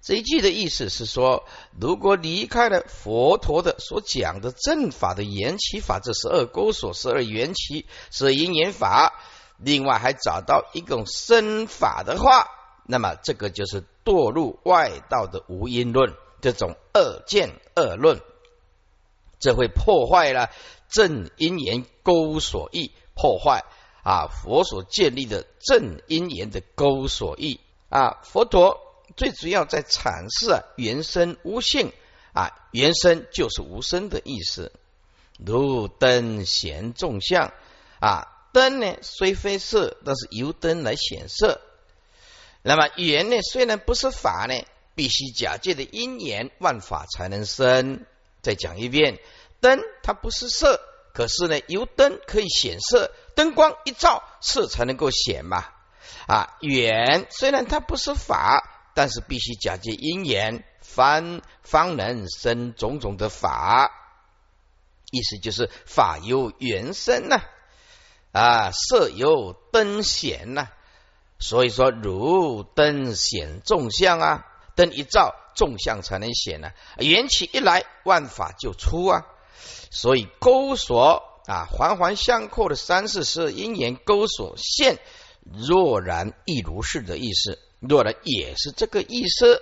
[0.00, 1.44] 这一句的意思是说，
[1.76, 9.20] 如果离开了佛陀的所讲的正法的缘起法，这十二勾所、十二缘起、是因缘法，
[9.56, 12.46] 另外还找到一种身法的话，
[12.86, 16.14] 那么这个就是堕入外道的无因论。
[16.40, 18.20] 这种恶见恶论，
[19.40, 20.50] 这会破坏了
[20.88, 23.64] 正因缘钩索义，破坏
[24.04, 28.20] 啊佛所建立的正因缘的钩索义啊。
[28.22, 28.80] 佛陀
[29.16, 31.92] 最主要在阐释啊原生无性
[32.32, 34.72] 啊，原生就是无生的意思。
[35.38, 37.52] 如灯显众相
[38.00, 41.60] 啊，灯呢虽非色，但是由灯来显色。
[42.62, 44.54] 那么缘呢虽然不是法呢。
[44.98, 48.04] 必须假借的因缘，万法才能生。
[48.42, 49.20] 再讲一遍，
[49.60, 50.80] 灯它不是色，
[51.14, 55.66] 可是呢，由灯可以显色，灯光一照，色才能够显嘛。
[56.26, 63.92] 啊，缘虽然它不是法，但是必须假借因缘，方方能生种种的法。
[65.12, 67.42] 意思就是法由缘生呐，
[68.32, 70.70] 啊，色由灯显呐。
[71.38, 74.44] 所以说，如灯显众相啊。
[74.78, 76.70] 灯一照，众相才能显呢。
[76.98, 79.26] 缘起一来，万法就出啊。
[79.90, 85.00] 所以钩索啊，环环相扣的三世是因缘钩索现，
[85.42, 87.58] 若然亦如是的意思。
[87.80, 89.60] 若然也是这个意思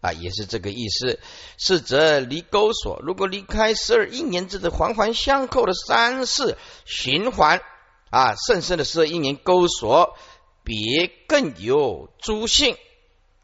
[0.00, 1.20] 啊，也是这个意思。
[1.56, 7.62] 是则离钩索，如果离开十二因缘之的环环相扣的三世循环
[8.10, 10.16] 啊，甚深的十二因缘钩索，
[10.64, 12.76] 别更有诸性。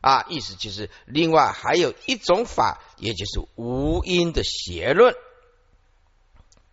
[0.05, 5.15] 啊，意思就是另外还有一种法，也就是无因的邪论，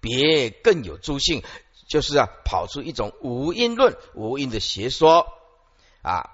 [0.02, 1.42] 别更有诸性，
[1.88, 5.28] 就是啊，跑出一种无因论、无因的邪说
[6.02, 6.30] 啊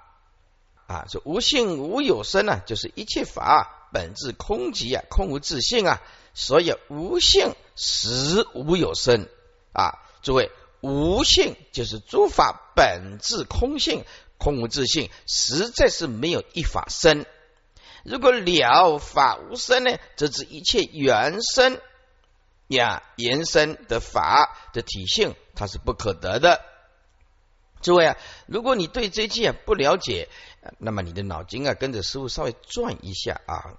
[0.88, 6.02] 啊，说无性无有生啊，就是一切法本质空寂啊，空无自性啊，
[6.34, 9.28] 所以无性实无有生
[9.72, 14.04] 啊，诸位，无性就是诸法本质空性。
[14.38, 17.26] 空无自性，实在是没有一法生。
[18.04, 21.80] 如果了法无生呢，则指一切原生
[22.68, 26.64] 呀、原生的法的体性，它是不可得的。
[27.82, 30.28] 诸位啊，如果你对这句啊不了解，
[30.78, 33.74] 那么你的脑筋啊跟着师傅稍微转一下啊。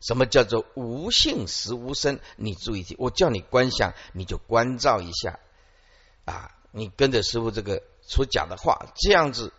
[0.00, 2.18] 什么叫做无性实无生？
[2.36, 5.38] 你注意听，我叫你观想，你就关照一下
[6.24, 6.50] 啊。
[6.72, 9.52] 你跟着师傅这个所讲的话，这样子。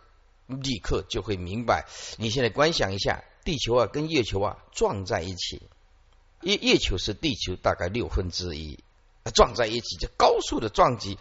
[0.48, 1.86] 立刻就会明白。
[2.18, 5.62] 你现在观想一下，地球啊跟月球啊撞在一起，
[6.42, 8.80] 月月球是地球大概六分之一，
[9.34, 11.18] 撞在一起就高速的撞击，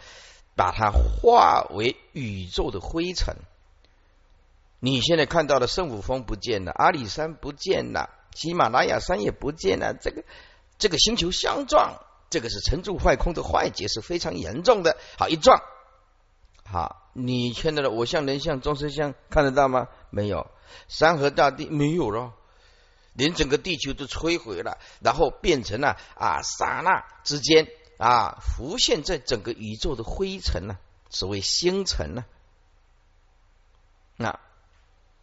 [0.55, 3.35] 把它化为宇宙的灰尘。
[4.79, 10.25] 你现在看到的圣母峰不见了，阿里山不见了，喜马拉雅山也不见了，这个
[10.77, 14.97] 这个星球相撞，这个是沉住坏空的坏劫是非常严重的。
[15.17, 15.61] 好，一撞，
[16.73, 16.99] 好。
[17.13, 19.87] 你看到的我像人像众生像看得到吗？
[20.09, 20.49] 没有，
[20.87, 22.33] 山河大地没有了，
[23.13, 27.67] 连整个地球都摧毁了，然后变成了啊刹那之间
[27.99, 30.79] 啊浮现在整个宇宙的灰尘呢，
[31.11, 32.25] 所谓星辰呢。
[34.17, 34.39] 那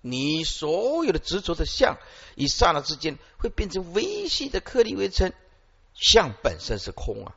[0.01, 1.99] 你所有的执着的相，
[2.37, 5.35] 一刹那之间会变成微细的颗粒微尘，
[5.95, 7.35] 相本身是空啊，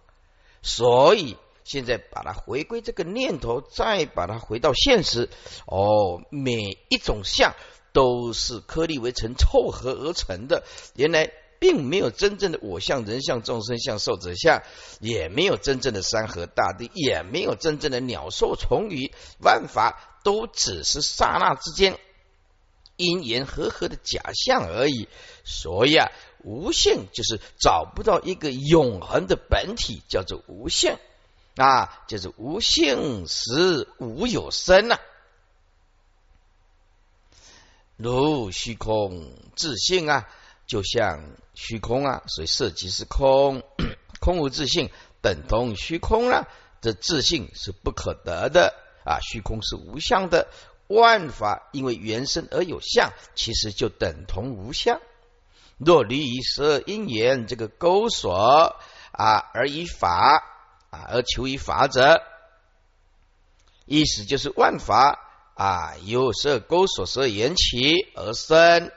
[0.61, 1.37] 所以。
[1.63, 5.29] 现在把它回归这个念头，再把它回到现实。
[5.65, 7.53] 哦，每一种相
[7.93, 10.63] 都是颗粒为尘凑合而成的。
[10.95, 14.61] 原来并没有真正的我相、人相、众生相、寿者相，
[14.99, 21.97] 也没有真正的山河大地，也没有真正的鸟兽虫鱼，万法都只是刹那之间
[22.97, 25.07] 因缘和合的假象而已。
[25.45, 26.11] 所以啊，
[26.43, 30.99] 无限就是找不到一个永恒的本体，叫做无限。
[31.55, 34.99] 啊，就是无性实无有生呐。
[37.95, 40.27] 如虚空自性啊，
[40.65, 41.23] 就像
[41.53, 43.61] 虚空啊，所以色即是空，
[44.19, 44.89] 空无自性，
[45.21, 46.47] 等同虚空啊。
[46.81, 48.73] 这自性是不可得的
[49.05, 50.49] 啊，虚空是无相的，
[50.87, 54.99] 万法因为原生而有相，其实就等同无相。
[55.77, 58.75] 若离于十二因缘这个钩索
[59.11, 60.43] 啊，而以法
[60.93, 62.21] 啊，而求于法者，
[63.87, 65.19] 意思就是万法
[65.55, 68.91] 啊，由十二钩索、十二缘起而生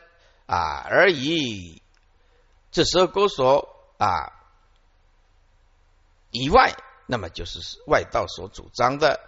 [0.44, 1.80] 啊，而以
[2.70, 4.32] 这十二钩索啊
[6.30, 6.76] 以外。
[7.09, 9.20] 那么就是外道所主张的。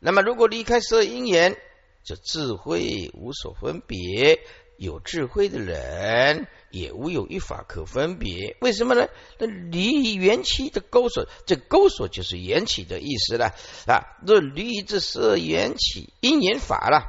[0.00, 1.56] 那么如果离开十二因缘，
[2.02, 4.40] 就智慧无所分别。
[4.80, 8.56] 有智慧的人也无有一法可分别。
[8.62, 9.08] 为什么呢？
[9.38, 13.54] 那离缘起的钩索，这钩索就是缘起的意思了
[13.86, 14.16] 啊。
[14.26, 17.04] 若离这是缘起因缘法了，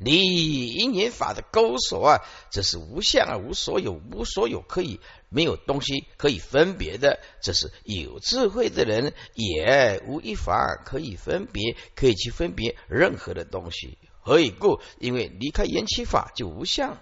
[0.00, 2.18] 离因缘法的钩索啊，
[2.50, 4.98] 这是无相啊，无所有，无所有可以。
[5.28, 13.98] 没有东西可以分别的，这是有智慧的人也无一法可以分别，可以去分别任何的东西。
[14.24, 14.80] 何以故？
[14.98, 16.98] 因为离开缘起法就无相，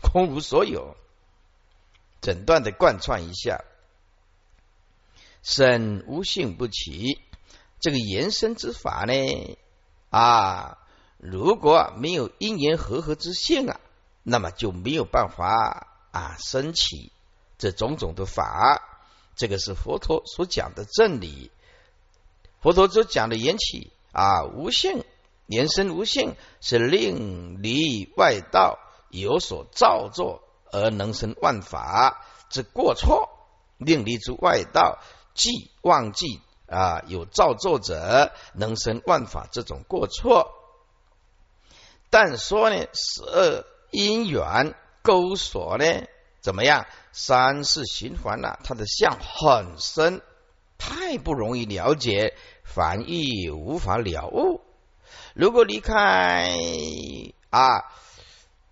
[0.00, 0.96] 空无所有。
[2.20, 3.62] 整段的贯穿一下，
[5.42, 7.20] 生无性不起，
[7.78, 9.58] 这个延伸之法呢？
[10.10, 10.78] 啊，
[11.18, 13.78] 如果没有因缘和合之性啊，
[14.22, 15.86] 那么就没有办法。
[16.12, 17.12] 啊，升起
[17.56, 18.82] 这种种的法，
[19.36, 21.52] 这个是佛陀所讲的真理。
[22.60, 25.04] 佛陀所讲的缘起啊，无性，
[25.50, 28.78] 言生无性，是令离外道
[29.10, 30.42] 有所造作
[30.72, 33.28] 而能生万法之过错，
[33.76, 34.98] 令离诸外道
[35.34, 35.50] 既
[35.82, 40.52] 忘记啊有造作者能生万法这种过错。
[42.08, 44.74] 但说呢，十二因缘。
[45.02, 45.86] 钩索呢？
[46.42, 46.84] 怎么样？
[47.10, 50.20] 三世循环了，它的相很深，
[50.76, 52.34] 太不容易了解，
[52.64, 54.60] 凡亦无法了悟。
[55.34, 56.50] 如果离开
[57.50, 57.84] 啊，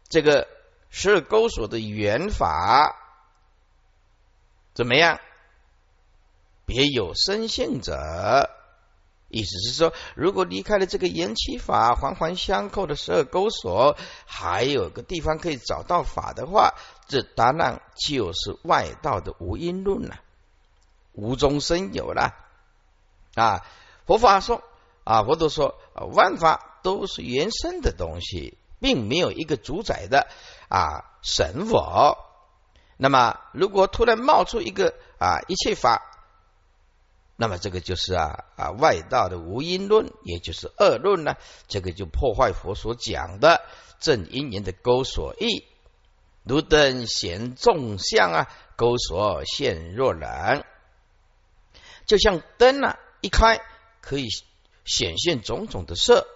[0.09, 0.49] 这个
[0.91, 2.97] 十二钩索的缘法，
[4.75, 5.21] 怎么样？
[6.67, 8.51] 别有生性者。
[9.31, 13.97] 意思是说，如果离开了这个缘起法环环相扣的十二钩索，
[14.27, 16.75] 还有个地方可以找到法的话，
[17.09, 20.21] 这当然就是外道的无因论了，
[21.13, 22.35] 无中生有了
[23.35, 23.67] 啊！
[24.07, 24.63] 佛法说
[25.09, 30.29] 啊，佛都说啊万法都是原生的东西，并没有一个主宰的
[30.69, 32.19] 啊神佛。
[32.99, 36.05] 那么，如果突然冒出一个啊一切法。
[37.41, 41.37] 那么这个就是啊啊外道的无因论，也就是恶论呢，
[41.69, 43.63] 这个就破坏佛所讲的
[44.01, 45.65] 正因缘的钩索意，
[46.43, 50.67] 如灯显众相啊，钩索现若然，
[52.07, 53.61] 就像灯啊一开
[54.01, 54.27] 可以
[54.89, 56.26] 显现种种的色，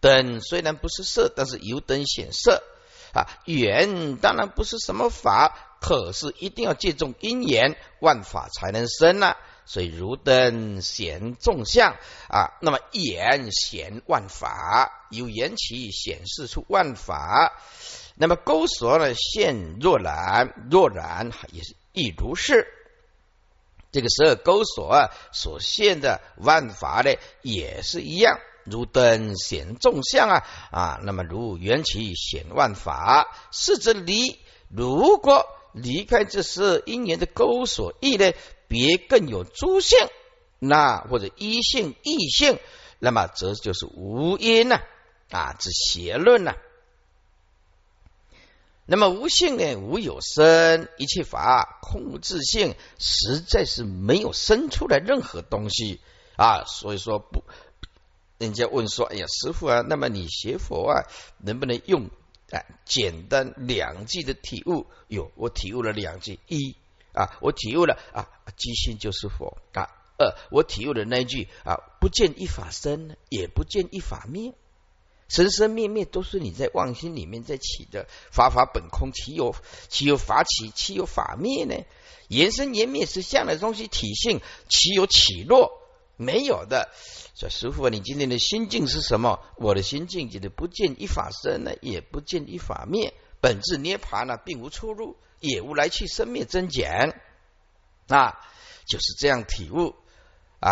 [0.00, 2.62] 灯虽然不是色，但是油灯显色
[3.14, 9.36] 啊，缘当然不是什么法，可是一定要借重因缘，万法才能生啊。
[9.64, 11.94] 所以如灯显众相
[12.28, 17.52] 啊，那么眼显万法，有缘起显示出万法。
[18.16, 22.66] 那么钩索呢现若然，若然也是亦如是。
[23.92, 27.12] 这个十二钩索啊所现的万法呢
[27.42, 34.40] 也是一样，如灯显众相啊啊，那么如缘起显万法，是则离。
[34.68, 38.32] 如果离开这十二因缘的钩索意呢？
[38.68, 39.98] 别更有诸性，
[40.58, 42.58] 那或者一性异性，
[42.98, 44.80] 那么则就是无因呐
[45.30, 46.54] 啊之邪论呐。
[48.92, 56.02] 那么无性呢，无有生，一切法空无自性，实在是没有生出来任何东西
[56.36, 56.64] 啊。
[56.66, 57.42] 所以说不，
[58.36, 62.10] 人家问说，哎呀，师傅啊，那么你学佛啊，能不能用
[62.50, 64.84] 啊简单两句的体悟？
[65.08, 66.76] 有，我体悟了两句一。
[67.14, 68.28] 啊，我体悟了啊，
[68.58, 69.88] 即心就是佛啊。
[70.18, 74.52] 二，我体悟了那句啊，不见一法生，也不见一法灭，
[75.32, 78.06] 生生灭灭都是你在妄心里面在起的。
[78.30, 79.54] 法法本空，岂有
[79.88, 81.74] 岂有法起，岂有法灭呢？
[82.28, 85.72] 延生延灭是相的东西，体性岂有起落？
[86.18, 86.90] 没有的。
[87.34, 89.40] 说师傅，你今天的心境是什么？
[89.56, 95.16] 我的心境就是不见一法生呢，也不见一法灭，本质涅盘呢，并无出入。
[95.40, 97.20] 也无来去生灭增减
[98.06, 98.38] 啊，
[98.86, 99.96] 就是这样体悟
[100.60, 100.70] 啊。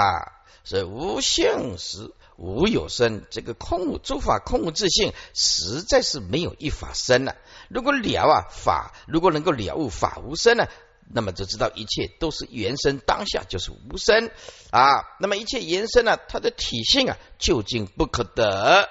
[0.63, 7.37] 所以无性时无有生，这个空无诸法空无自性，实在是没有一法生了。
[7.69, 10.67] 如果了啊法，如果能够了悟法无生呢，
[11.13, 14.31] 那么就知道一切都是原生当下就是无生
[14.71, 15.05] 啊。
[15.21, 18.89] 那么一切原生呢，它的体性啊，究竟不可得。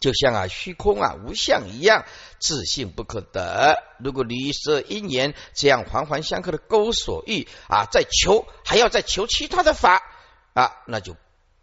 [0.00, 2.06] 就像啊虚空啊无相一样，
[2.40, 3.76] 自性不可得。
[4.02, 10.02] 如果离色因缘这样环环相扣的勾所欲啊，再求还要再求其他的法
[10.54, 11.14] 啊，那就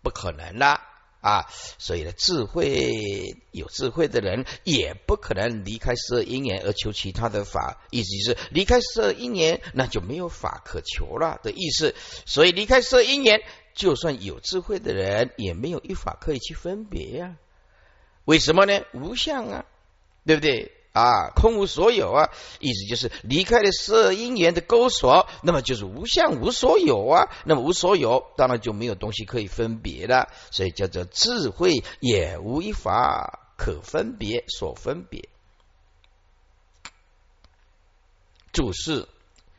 [0.08, 0.80] 不可能了
[1.20, 1.45] 啊。
[1.78, 11.93] 所以呢，智慧有智慧的人也不可能离开色因缘而求其他的法，意思是离开色因缘那就没有法可求了的意思。
[12.26, 13.41] 所以离开色因缘，
[13.74, 17.36] 就算有智慧的人也没有一法可以去分别呀。
[18.24, 18.82] 为什么呢？
[18.93, 19.66] 无相啊，
[20.26, 21.30] 对不对啊？
[21.36, 22.30] 空无所有啊，
[22.60, 27.30] 意思就是离开了色因缘的勾锁，那么就是无相无所有啊。
[27.45, 35.30] 那么无所有，当然就没有东西可以分别了，所以叫做智慧也无一法可分别所分别。
[38.52, 39.08] 注释：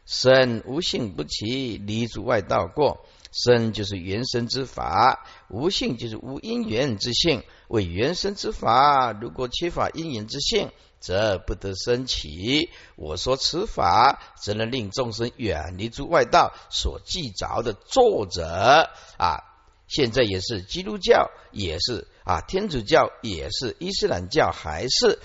[0.06, 3.06] 身无性不起，离诸外道过。
[3.30, 7.44] 生就是原生之法，无性就是无因缘之性。
[7.68, 10.70] 为原生之法，如果缺乏因缘之性，
[11.00, 12.70] 则不得生起。
[12.96, 19.44] 我说此法，只能令众生远离诸外道所记着的作者啊。
[19.86, 25.18] 现在也是基督教，也是啊，天主教也是，伊斯兰教还是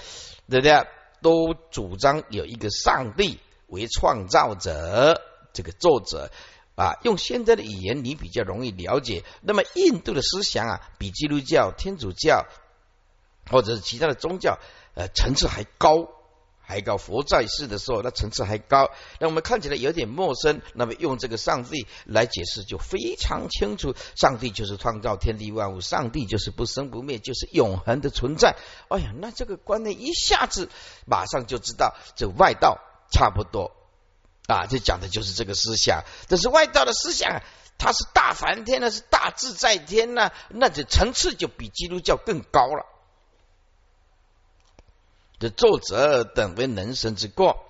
[0.49, 0.87] 对不对？
[1.21, 5.21] 都主张有一个上帝为创造者，
[5.53, 6.31] 这个作者。
[6.75, 9.23] 啊，用现在的语言你比较容易了解。
[9.41, 12.47] 那么印度的思想啊，比基督教、天主教
[13.47, 14.57] 或者是其他的宗教
[14.95, 16.09] 呃层次还高，
[16.59, 16.97] 还高。
[16.97, 18.91] 佛在世的时候，那层次还高。
[19.19, 23.95] 那我们看起来有点陌生，那么用这个上帝来解释就非常清楚。
[24.15, 28.55] 上帝就是创造天地万物，上帝就是不生不灭，就是永恒的存在。
[28.89, 30.69] 哎呀，那这个观念一下子
[31.05, 32.79] 马上就知道，这外道
[33.11, 33.71] 差不多。
[34.47, 37.41] 啊，这讲的就是这个思想，这是外道的思想，
[37.77, 42.85] 它是大梵天呢，是大自在天呐，那这层次就比基督教更高了。
[45.43, 47.65] 这作者等为能生之过，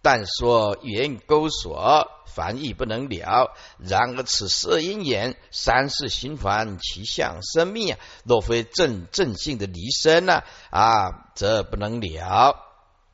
[0.00, 3.54] 但说缘勾锁，凡亦不能了。
[3.76, 10.44] 然而此色因缘三世循环，其相生命，若非正正性的离身呢？
[10.70, 12.56] 啊，则不能了。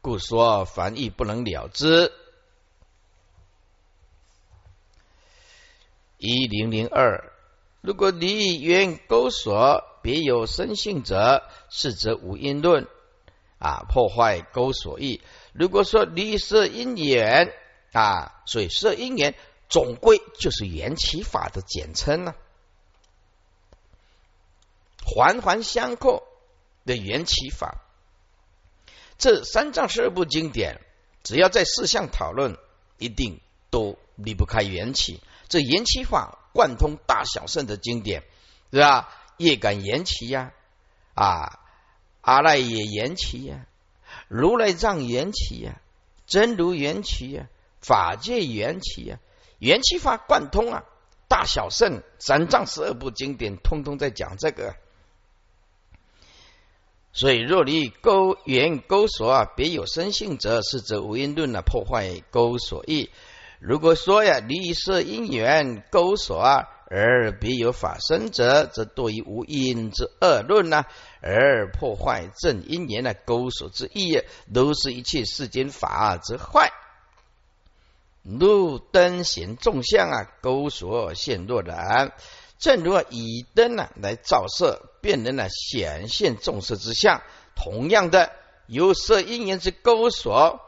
[0.00, 2.12] 故说凡亦不能了之。
[6.16, 7.32] 一零零二，
[7.80, 12.86] 如果离缘勾锁别有生性者，是则无因论
[13.58, 15.22] 啊，破坏勾锁意。
[15.52, 17.52] 如果说离色因缘
[17.92, 19.34] 啊，所以色因缘
[19.68, 22.34] 总归就是缘起法的简称呢，
[25.04, 26.22] 环环相扣
[26.84, 27.82] 的缘起法。
[29.18, 30.80] 这三藏十二部经典，
[31.22, 32.58] 只要在四项讨论，
[32.98, 33.40] 一定
[33.70, 35.22] 都离不开缘起。
[35.48, 38.24] 这缘起法贯通大小圣的经典，
[38.70, 39.08] 是吧？
[39.38, 40.52] 业感缘起呀，
[41.14, 41.60] 啊，
[42.26, 43.66] 阿赖耶缘起呀，
[44.26, 45.80] 如来藏缘起呀，
[46.26, 47.46] 真如缘起呀，
[47.80, 49.20] 法界缘起呀，
[49.60, 50.82] 缘起法贯通啊，
[51.28, 54.74] 大小圣三藏十二部经典通通在讲这个。
[57.12, 63.08] 所以若离勾缘勾索啊，别有生性者，是则无因论啊，破坏勾索意。
[63.60, 70.84] 如果说呀，离色因缘勾索啊而别有法生者，则多于无因之恶论呐，
[71.20, 74.22] 而破坏正因缘的勾锁之意，
[74.54, 76.72] 都是一切世间法之坏。
[78.22, 82.12] 路灯显众相啊，勾锁现若然。
[82.58, 87.22] 正如以灯呢来照射，便能呢显现众色之相。
[87.54, 88.32] 同样的，
[88.66, 90.60] 有色因缘之勾锁。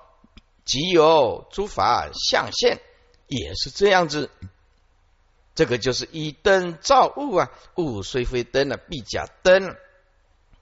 [0.65, 2.79] 即有诸法相现，
[3.27, 4.29] 也是这样子。
[5.59, 9.75] 这个就是以灯照物啊，物虽非灯啊，必假灯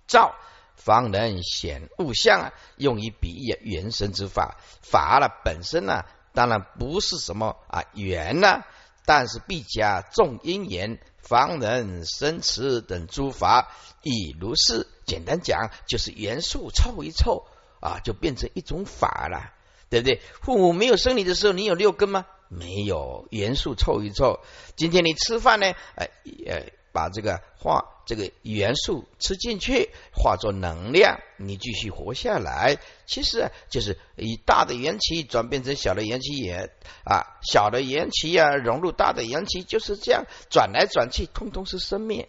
[0.06, 0.34] 照，
[0.74, 2.54] 方能显物相啊。
[2.78, 8.64] 用以比喻原生之法，法了本身呢，当然不是什么啊缘呢，
[9.04, 13.70] 但是必加众因缘，方能生持等诸法，
[14.02, 14.86] 亦如是。
[15.04, 17.46] 简单讲，就是元素凑一凑
[17.80, 19.52] 啊，就变成一种法了。
[19.90, 20.22] 对不对？
[20.40, 22.24] 父母没有生你的时候，你有六根吗？
[22.48, 24.40] 没有，元素凑一凑。
[24.76, 25.74] 今天你吃饭呢？
[25.96, 26.08] 哎，
[26.46, 32.78] 呃，把这个化这个元素吃进去，化作能量，你继续活下来。
[33.04, 36.70] 其实就是以大的元气转变成小的元气，也
[37.04, 42.28] 啊，小的元气啊融入大的元气，就是这样转来转去，通通是生灭。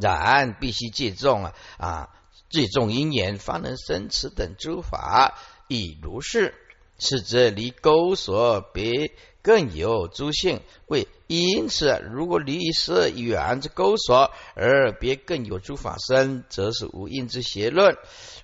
[0.00, 2.08] 然必须借重啊啊，
[2.48, 6.54] 借重因缘，方能生此等诸法，亦如是。
[7.00, 9.10] 是则离钩索别
[9.42, 17.96] 更有诸性，为因此，如果离色远之钩索而别更有诸法身，则是无因之邪论。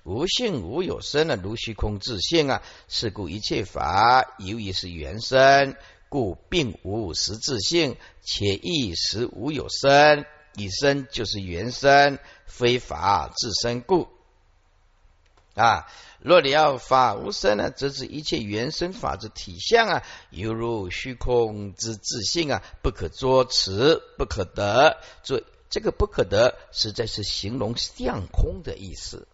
[0.03, 2.63] 无性无有生的，如虚空自性啊。
[2.87, 5.75] 是故一切法由于是原生，
[6.09, 10.25] 故并无实质性，且一时无有生。
[10.55, 14.07] 以生就是原生，非法自身故
[15.53, 15.85] 啊。
[16.27, 24.97] 若你要法无生呢，则是一切原生法之体相啊，犹如虚空之自性啊，不可捉持，不可得。
[25.23, 29.27] 这这个不可得，实在是形容相空的意思。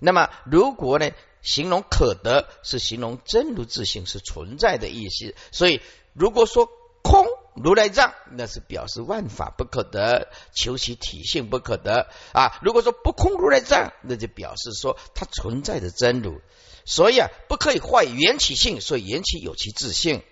[0.00, 1.10] 那么，如果呢，
[1.42, 5.34] 形容可得，是形容真如自性是存在的意思。
[5.52, 5.80] 所以，
[6.12, 6.68] 如果说
[7.02, 7.24] 空。
[7.54, 12.58] 如来藏，那是表示万法不可得，求其体性不可得啊。
[12.62, 16.40] 如果说不空如来藏，那就表示说它存在的真如，
[16.86, 20.22] 所以啊，不可以坏缘起性，所以缘起有其自性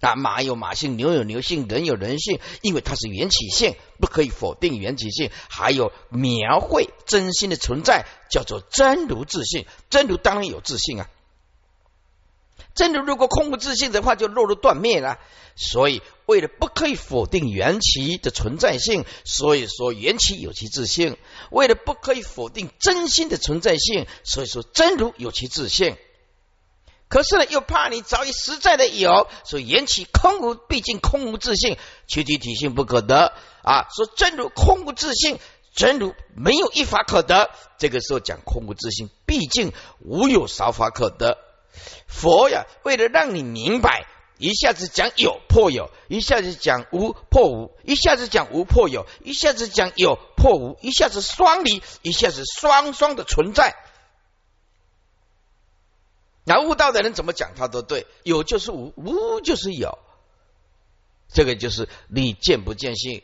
[0.00, 0.14] 啊。
[0.14, 5.30] 马有马性，牛有牛性，人有人性，因为它是缘起性，不可以否定缘起性。
[5.50, 11.10] 还有描绘真心的存在，叫做真如自性，真如当然有自性啊。
[12.74, 15.18] 真如如果空无自性的话，就落入断灭了。
[15.54, 21.16] 所以，为了不可以否定缘起的存在性，所以说缘起有其自性；
[21.50, 25.96] 为了不可以否定真心的存在性，所以说真如有其自性。
[27.08, 33.86] 可是呢，又怕你早已实在的有，所以缘起空无，毕竟空无自性，躯体体性不可得啊。
[33.94, 35.38] 说真如空无自性，
[35.74, 37.50] 真如没有一法可得。
[37.76, 41.36] 这个时候讲空无自性，毕竟无有少法可得。
[42.12, 44.06] 佛呀，为了让你明白，
[44.38, 53.74] 一下子讲有破有，一下子讲无破无，一下子讲无破有，一下子讲有破无，一下子双离，一下子双双的存在。
[56.44, 59.98] 那悟道的人怎么讲，他都对，有就是无，无就是有。
[61.32, 63.22] 这个就是你见不见性，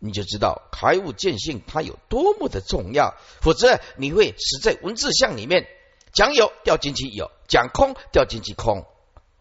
[0.00, 3.14] 你就知道开悟见性它有多么的重要。
[3.40, 5.68] 否则你会死在文字相里面。
[6.12, 8.86] 讲有掉进去有，讲空掉进去空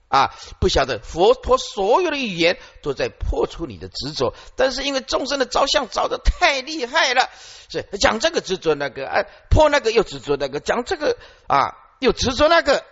[0.07, 0.33] 啊！
[0.59, 7.29] 不晓得佛陀所有的语言都在破除你的执着，但是因为众生的着相着的太厉害了，
[7.69, 12.83] 是讲这个执着那个，哎，破那个又执着那个，讲这个啊又执着那个，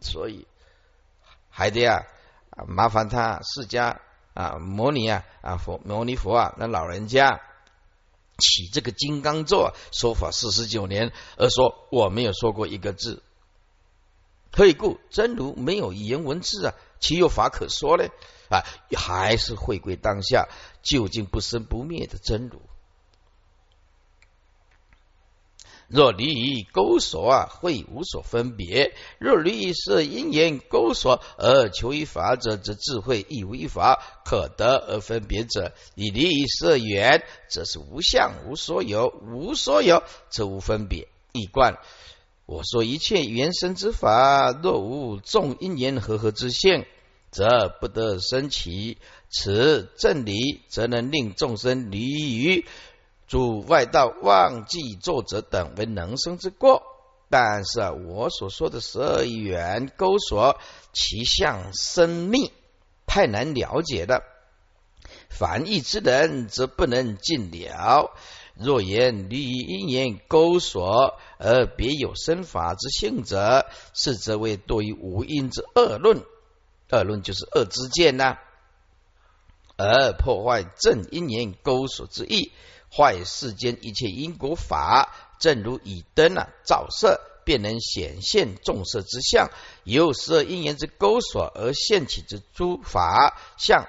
[0.00, 0.46] 所以
[1.50, 2.02] 还得啊
[2.66, 3.96] 麻烦他释迦
[4.32, 7.40] 啊摩尼啊啊佛摩尼佛啊那老人家。
[8.36, 13.22] 起这个金刚座说法四十九年，而说我没有说过一个字。
[14.54, 15.00] 退故？
[15.10, 18.04] 真如没有语言文字啊，岂有法可说呢？
[18.50, 18.62] 啊，
[18.96, 20.46] 还是回归当下，
[20.80, 22.62] 究竟不生不灭的真如。
[25.88, 35.74] 若离于钩索啊，会无所分别；若离于色因缘钩索而求于法者，则智慧亦无一法可得而分别者。
[35.96, 41.08] 以离于色缘，则是无相无所有，无所有则无分别。
[41.32, 41.76] 一观，
[42.46, 46.84] 我说一切原生之法，若无众因缘和合之性，
[47.30, 48.98] 则不得生起。
[49.30, 52.66] 此正理，则能令众生离于。
[53.26, 56.82] 诸外道忘记作者等为能生之过，
[57.30, 60.60] 但是我所说的十二缘钩索，
[60.92, 62.52] 其相深密，
[63.06, 64.22] 太难了解的。
[65.30, 68.14] 凡义之人，则不能尽了。
[68.56, 76.22] 若言离因缘钩索而别有生法之性者，是则为多于无因之恶论。
[76.90, 78.38] 恶论就是恶之见呐，
[79.76, 82.52] 而破坏正因缘钩索之意。
[82.96, 89.48] 坏世间一切因果法，正如以灯啊照射，便能显现众色之相；
[89.82, 93.88] 由十二因缘之勾索而现起之诸法相，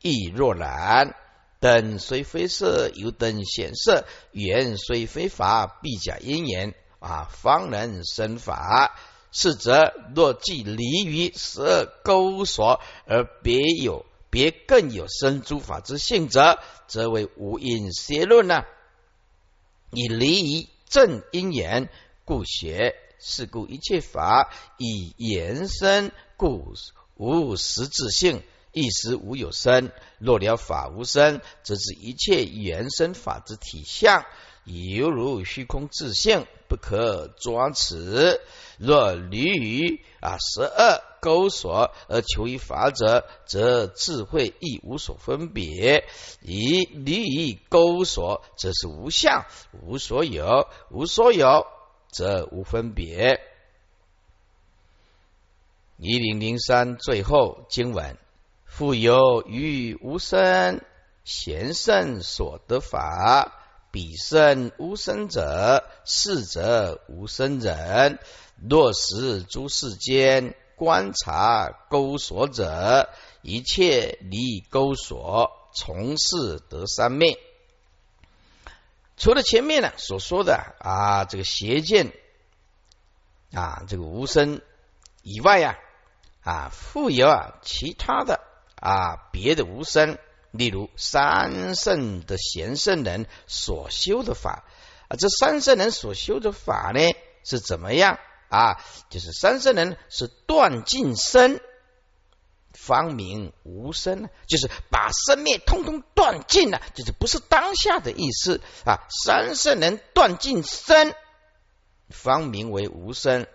[0.00, 1.16] 亦若然。
[1.62, 8.98] 灯虽非色，由灯显色；缘虽非法，必假因缘啊，方能生法。
[9.30, 14.04] 是则若既离于十二勾索，而别有。
[14.28, 16.58] 别更有生诸法之性者，
[16.88, 18.64] 则为无因邪论呢？
[19.90, 21.90] 以离于正因缘，
[22.24, 26.72] 故学是故一切法以延伸，故
[27.16, 28.42] 无实质性，
[28.72, 29.90] 一时无有生。
[30.18, 34.24] 若了法无生，则是一切原生法之体相。
[34.64, 38.40] 犹如虚空自性，不可抓持。
[38.78, 46.04] 若离于啊十二钩索而求于法者，则智慧亦无所分别；
[46.42, 49.46] 以离于钩索，则是无相、
[49.82, 51.66] 无所有、无所有，
[52.12, 53.40] 则无分别。
[55.96, 58.16] 一零零三最后经文：
[58.74, 60.80] 复有于无生
[61.24, 63.52] 贤圣所得法。
[63.90, 68.18] 彼生无生者，是则无生人。
[68.66, 73.10] 若识诸世间观察钩索者，
[73.42, 77.38] 一切离钩索，从事得三昧。
[79.18, 82.14] 除了前面呢所说的啊，这个邪见
[83.52, 84.62] 啊，这个无生
[85.22, 85.78] 以外呀，
[86.40, 88.40] 啊，复有啊其他的
[88.82, 90.18] 啊别的无生。
[90.50, 94.64] 例如三圣的贤圣人所修的法
[95.08, 97.00] 啊，这三圣人所修的法呢
[97.42, 98.18] 是怎么样
[98.50, 98.76] 啊？
[99.08, 101.58] 就是三圣人是断尽生，
[102.74, 109.00] 方明无生，就是把生灭通通断尽了，就是不是当下的意思啊。
[109.24, 111.14] 三圣人断尽生，
[112.10, 113.46] 方名为无生，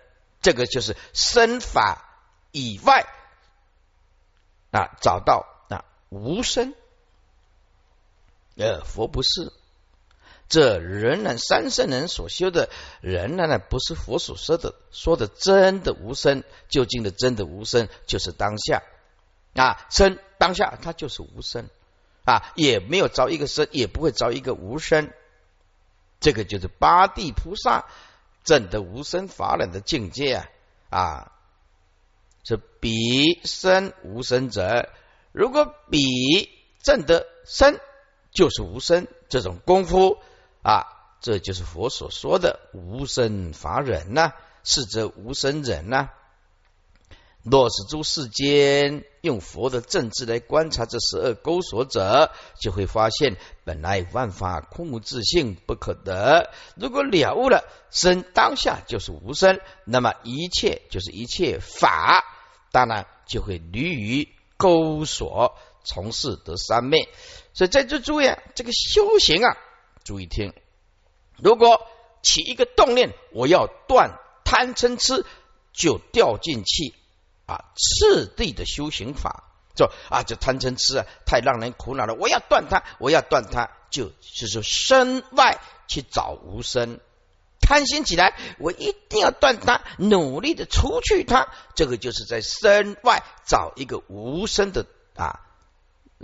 [0.42, 3.06] 这个就是生法以外
[4.72, 6.74] 啊，找到啊无生。
[8.56, 9.54] 呃，佛不是，
[10.50, 12.70] 这仍然三圣人所修的，
[13.02, 18.82] 仍然呢不是佛所说的说的真的无生，究竟的真的无生就是当下。
[19.54, 21.70] 啊，生当下它就是无生。
[22.26, 25.14] 啊，也没有着一个生，也不会着一个无生，
[26.20, 27.86] 这个就是八地菩萨
[28.44, 30.50] 证得无生法忍的境界啊。
[30.90, 31.32] 啊，
[32.48, 34.90] 是彼生无生者，
[35.32, 36.50] 如果彼
[36.82, 37.80] 证得生。
[38.34, 40.20] 就是无生这种功夫
[40.62, 40.86] 啊，
[41.22, 44.34] 这就是佛所说的无生法忍呐，
[44.64, 46.10] 是则无生忍呐。
[47.42, 52.32] 若是诸世间用佛的正智来观察这十二勾索者，
[52.62, 56.52] 就会发现本来万法空无自性，不可得。
[56.76, 62.24] 如果了悟了生当下就是无生，那么一切就是一切法，
[62.78, 67.10] 当然就会屡于勾索，从事得三昧。
[67.56, 69.58] 所以在这注意，这个修行啊，
[70.04, 70.54] 注意听。
[71.38, 71.88] 如果
[72.22, 75.26] 起一个动念，我要断贪嗔痴，
[75.74, 76.94] 就掉进去
[77.48, 82.14] 啊，次第的修行法，就啊，这贪嗔痴啊，太让人苦恼了。
[82.14, 87.00] 我要断它，我要断它，就就是身外去找无声，
[87.68, 91.48] 贪心起来，我一定要断它，努力的除去它。
[91.76, 95.42] 这个就是在身外找一个无声的啊，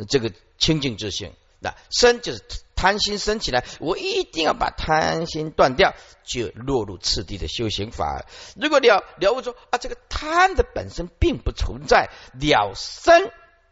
[0.08, 0.32] 这个。
[0.60, 2.42] 清净之性，那生就是
[2.74, 8.24] 贪心生起来，我一定要把贪心断掉，就落入次第的修行法。
[8.56, 13.30] 如果了了悟说啊，这个贪的本身并不存在，了生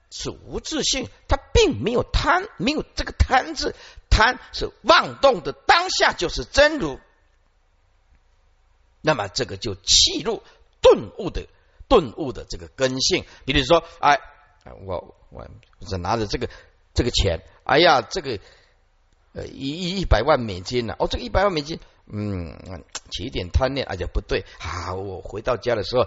[0.10, 3.74] 是无自性，它并没有贪，没有这个贪字，
[4.10, 7.00] 贪是妄动的当下就是真如，
[9.02, 10.42] 那么这个就气入
[10.82, 11.48] 顿悟的
[11.88, 13.26] 顿悟的这个根性。
[13.46, 14.20] 比如说，哎，
[14.86, 15.48] 我我我
[15.88, 16.50] 这拿着这个。
[16.94, 18.38] 这个钱，哎呀，这个
[19.32, 20.96] 呃一一一百万美金呢？
[21.00, 21.80] 哦，这个一百万美金，
[22.12, 24.44] 嗯，起点贪念，而且不对。
[24.60, 26.06] 好，我回到家的时候，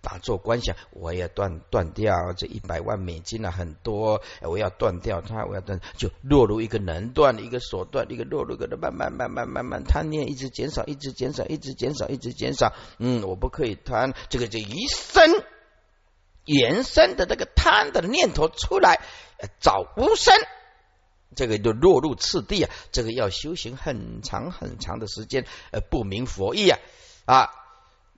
[0.00, 12.74] 打坐观想，我要断断掉这一百万美金了，很多，我要断掉它，我要断，就落入一个能断，一个所断，一个落入一个慢慢慢慢慢慢贪念一直减少，一直减少，一直减少，一直减少。
[12.98, 15.42] 嗯，我不可以贪，这个这一生
[16.44, 19.00] 延伸的这个贪的念头出来。
[19.60, 20.34] 找无生，
[21.34, 22.70] 这个就落入次第啊！
[22.92, 26.78] 这个要修行很长很长的时间，呃，不明佛意啊
[27.24, 27.50] 啊！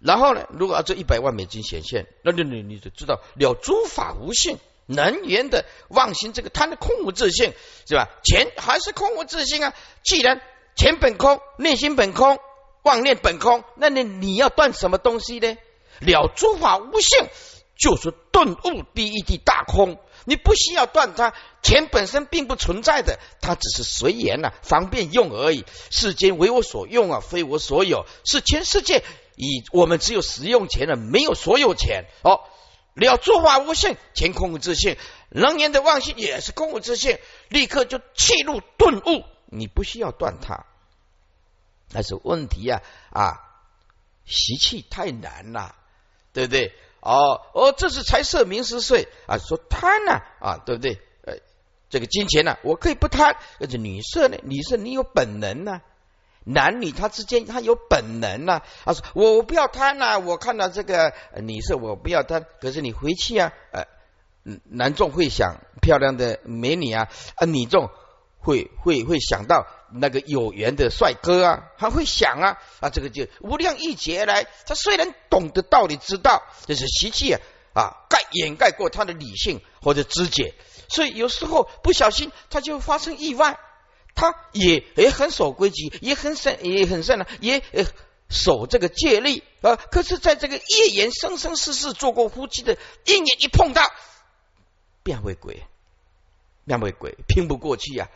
[0.00, 7.54] 然后呢，如果要这一百万美金显现，那你你你就知道了诸法无性，能源的妄心，这个贪的空无自性，
[7.88, 8.08] 是吧？
[8.22, 9.74] 钱还是空无自性啊！
[10.02, 10.40] 既然
[10.76, 12.38] 钱本空，内心本空，
[12.82, 15.56] 妄念本空，那你你要断什么东西呢？
[16.00, 17.26] 了诸法无性，
[17.74, 19.98] 就是顿悟第一地大空。
[20.26, 25.64] 你不需要断它，钱本身并不存在的，它只是随缘呐，方便用而已。
[25.90, 28.04] 世间为我所用啊，非我所有。
[28.24, 29.04] 是全世界
[29.36, 32.06] 以我们只有使用钱了，没有所有钱。
[32.22, 32.40] 哦，
[32.94, 34.96] 你要诸法无性，钱空无自性，
[35.30, 37.18] 能言的妄心也是空无自性，
[37.48, 39.24] 立刻就气入顿悟。
[39.46, 40.66] 你不需要断它，
[41.92, 43.38] 但是问题呀啊，
[44.24, 45.76] 习气太难了，
[46.32, 46.74] 对不对？
[47.06, 51.00] 哦哦，这是财色名食睡啊，说贪呢啊，对不对？
[51.24, 51.34] 呃，
[51.88, 53.36] 这个金钱呢，我可以不贪。
[53.60, 55.80] 而且女色呢，女色你有本能呢，
[56.44, 63.84] 男女他之间他有本能呐、啊，说我不要贪呐、我看到这个呃你是我不要贪，可是你回去啊，呃，
[64.64, 67.90] 男众会想漂亮的美女啊，啊女众
[68.38, 69.66] 会会会想到
[70.00, 77.40] 那个有缘的帅哥啊，他会想啊啊，这个就无量一劫来，他虽然懂得道理，知道这是习气啊
[77.74, 80.54] 啊，盖掩盖过他的理性或者知解，
[80.88, 83.58] 所以有时候不小心他就发生意外。
[84.18, 87.62] 他也也很守规矩，也很善，也很善良，也
[88.30, 89.76] 守这个戒律啊。
[89.76, 93.82] 可是，在这个业缘生生世世做过夫妻的一年一碰到，
[95.02, 95.64] 变为鬼，
[96.64, 98.08] 变为鬼，拼不过去啊！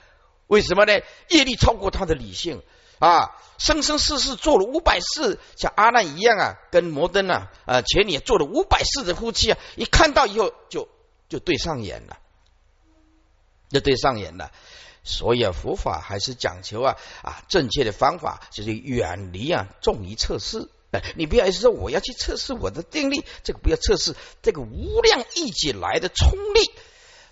[0.51, 0.92] 为什么呢？
[1.28, 2.61] 业力超过他的理性
[2.98, 3.30] 啊！
[3.57, 10.88] 生生世世做了五百世，像阿难一样啊，跟摩登啊啊前年做了五百世的夫妻啊，一看到以后就
[11.28, 12.18] 就对上眼了，
[13.70, 14.51] 就对上眼了。
[15.05, 20.68] 所以啊，佛法还是讲求啊啊正确的方法，就是远离啊重于测试。
[21.14, 26.72] 你不要一直说我要去测试我的定力，这个不要测试这个无量义劫来的冲力，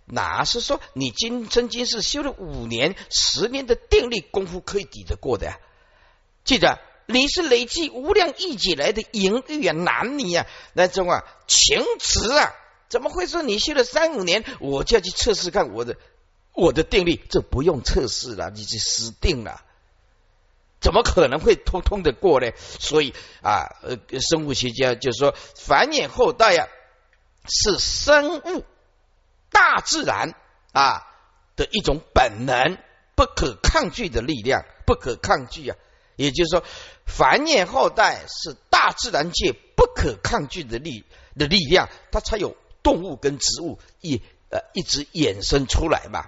[0.09, 5.59] 哪是说你今生今世修了五年、十年的定力功夫可以抵得过的呀？
[6.45, 12.55] 记得你是累积无量亿劫来的淫欲啊、男女啊那种啊情执啊，
[12.89, 15.97] 怎么会说你修了三五年，我就要去测试看我的？
[16.55, 19.63] 我的定力，这不用测试了，你就死定了，
[20.81, 22.51] 怎么可能会通通的过呢？
[22.81, 26.67] 所以啊，呃，生物学家就说，繁衍后代呀，
[27.47, 28.65] 是生物
[29.51, 30.35] 大自然
[30.73, 31.07] 啊
[31.57, 32.79] 的一种本能，
[33.15, 35.77] 不可抗拒的力量，不可抗拒啊。
[36.17, 36.65] 也就是说，
[37.07, 41.05] 繁衍后代是大自然界不可抗拒的力
[41.37, 44.21] 的力量，它才有动物跟植物一
[44.51, 46.25] 呃一直衍生出来嘛。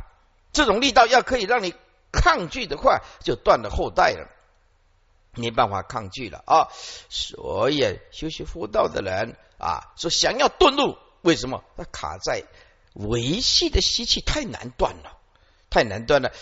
[0.52, 1.74] 这种力道要可以让你
[2.12, 4.28] 抗拒的话，就断了后代了，
[5.34, 6.68] 没办法抗拒了啊！
[7.08, 11.64] 所以修习佛道的人啊，说想要遁入，为什么？
[11.76, 12.44] 他卡在
[12.94, 15.18] 维系的习气太难断了，
[15.70, 16.32] 太难断了。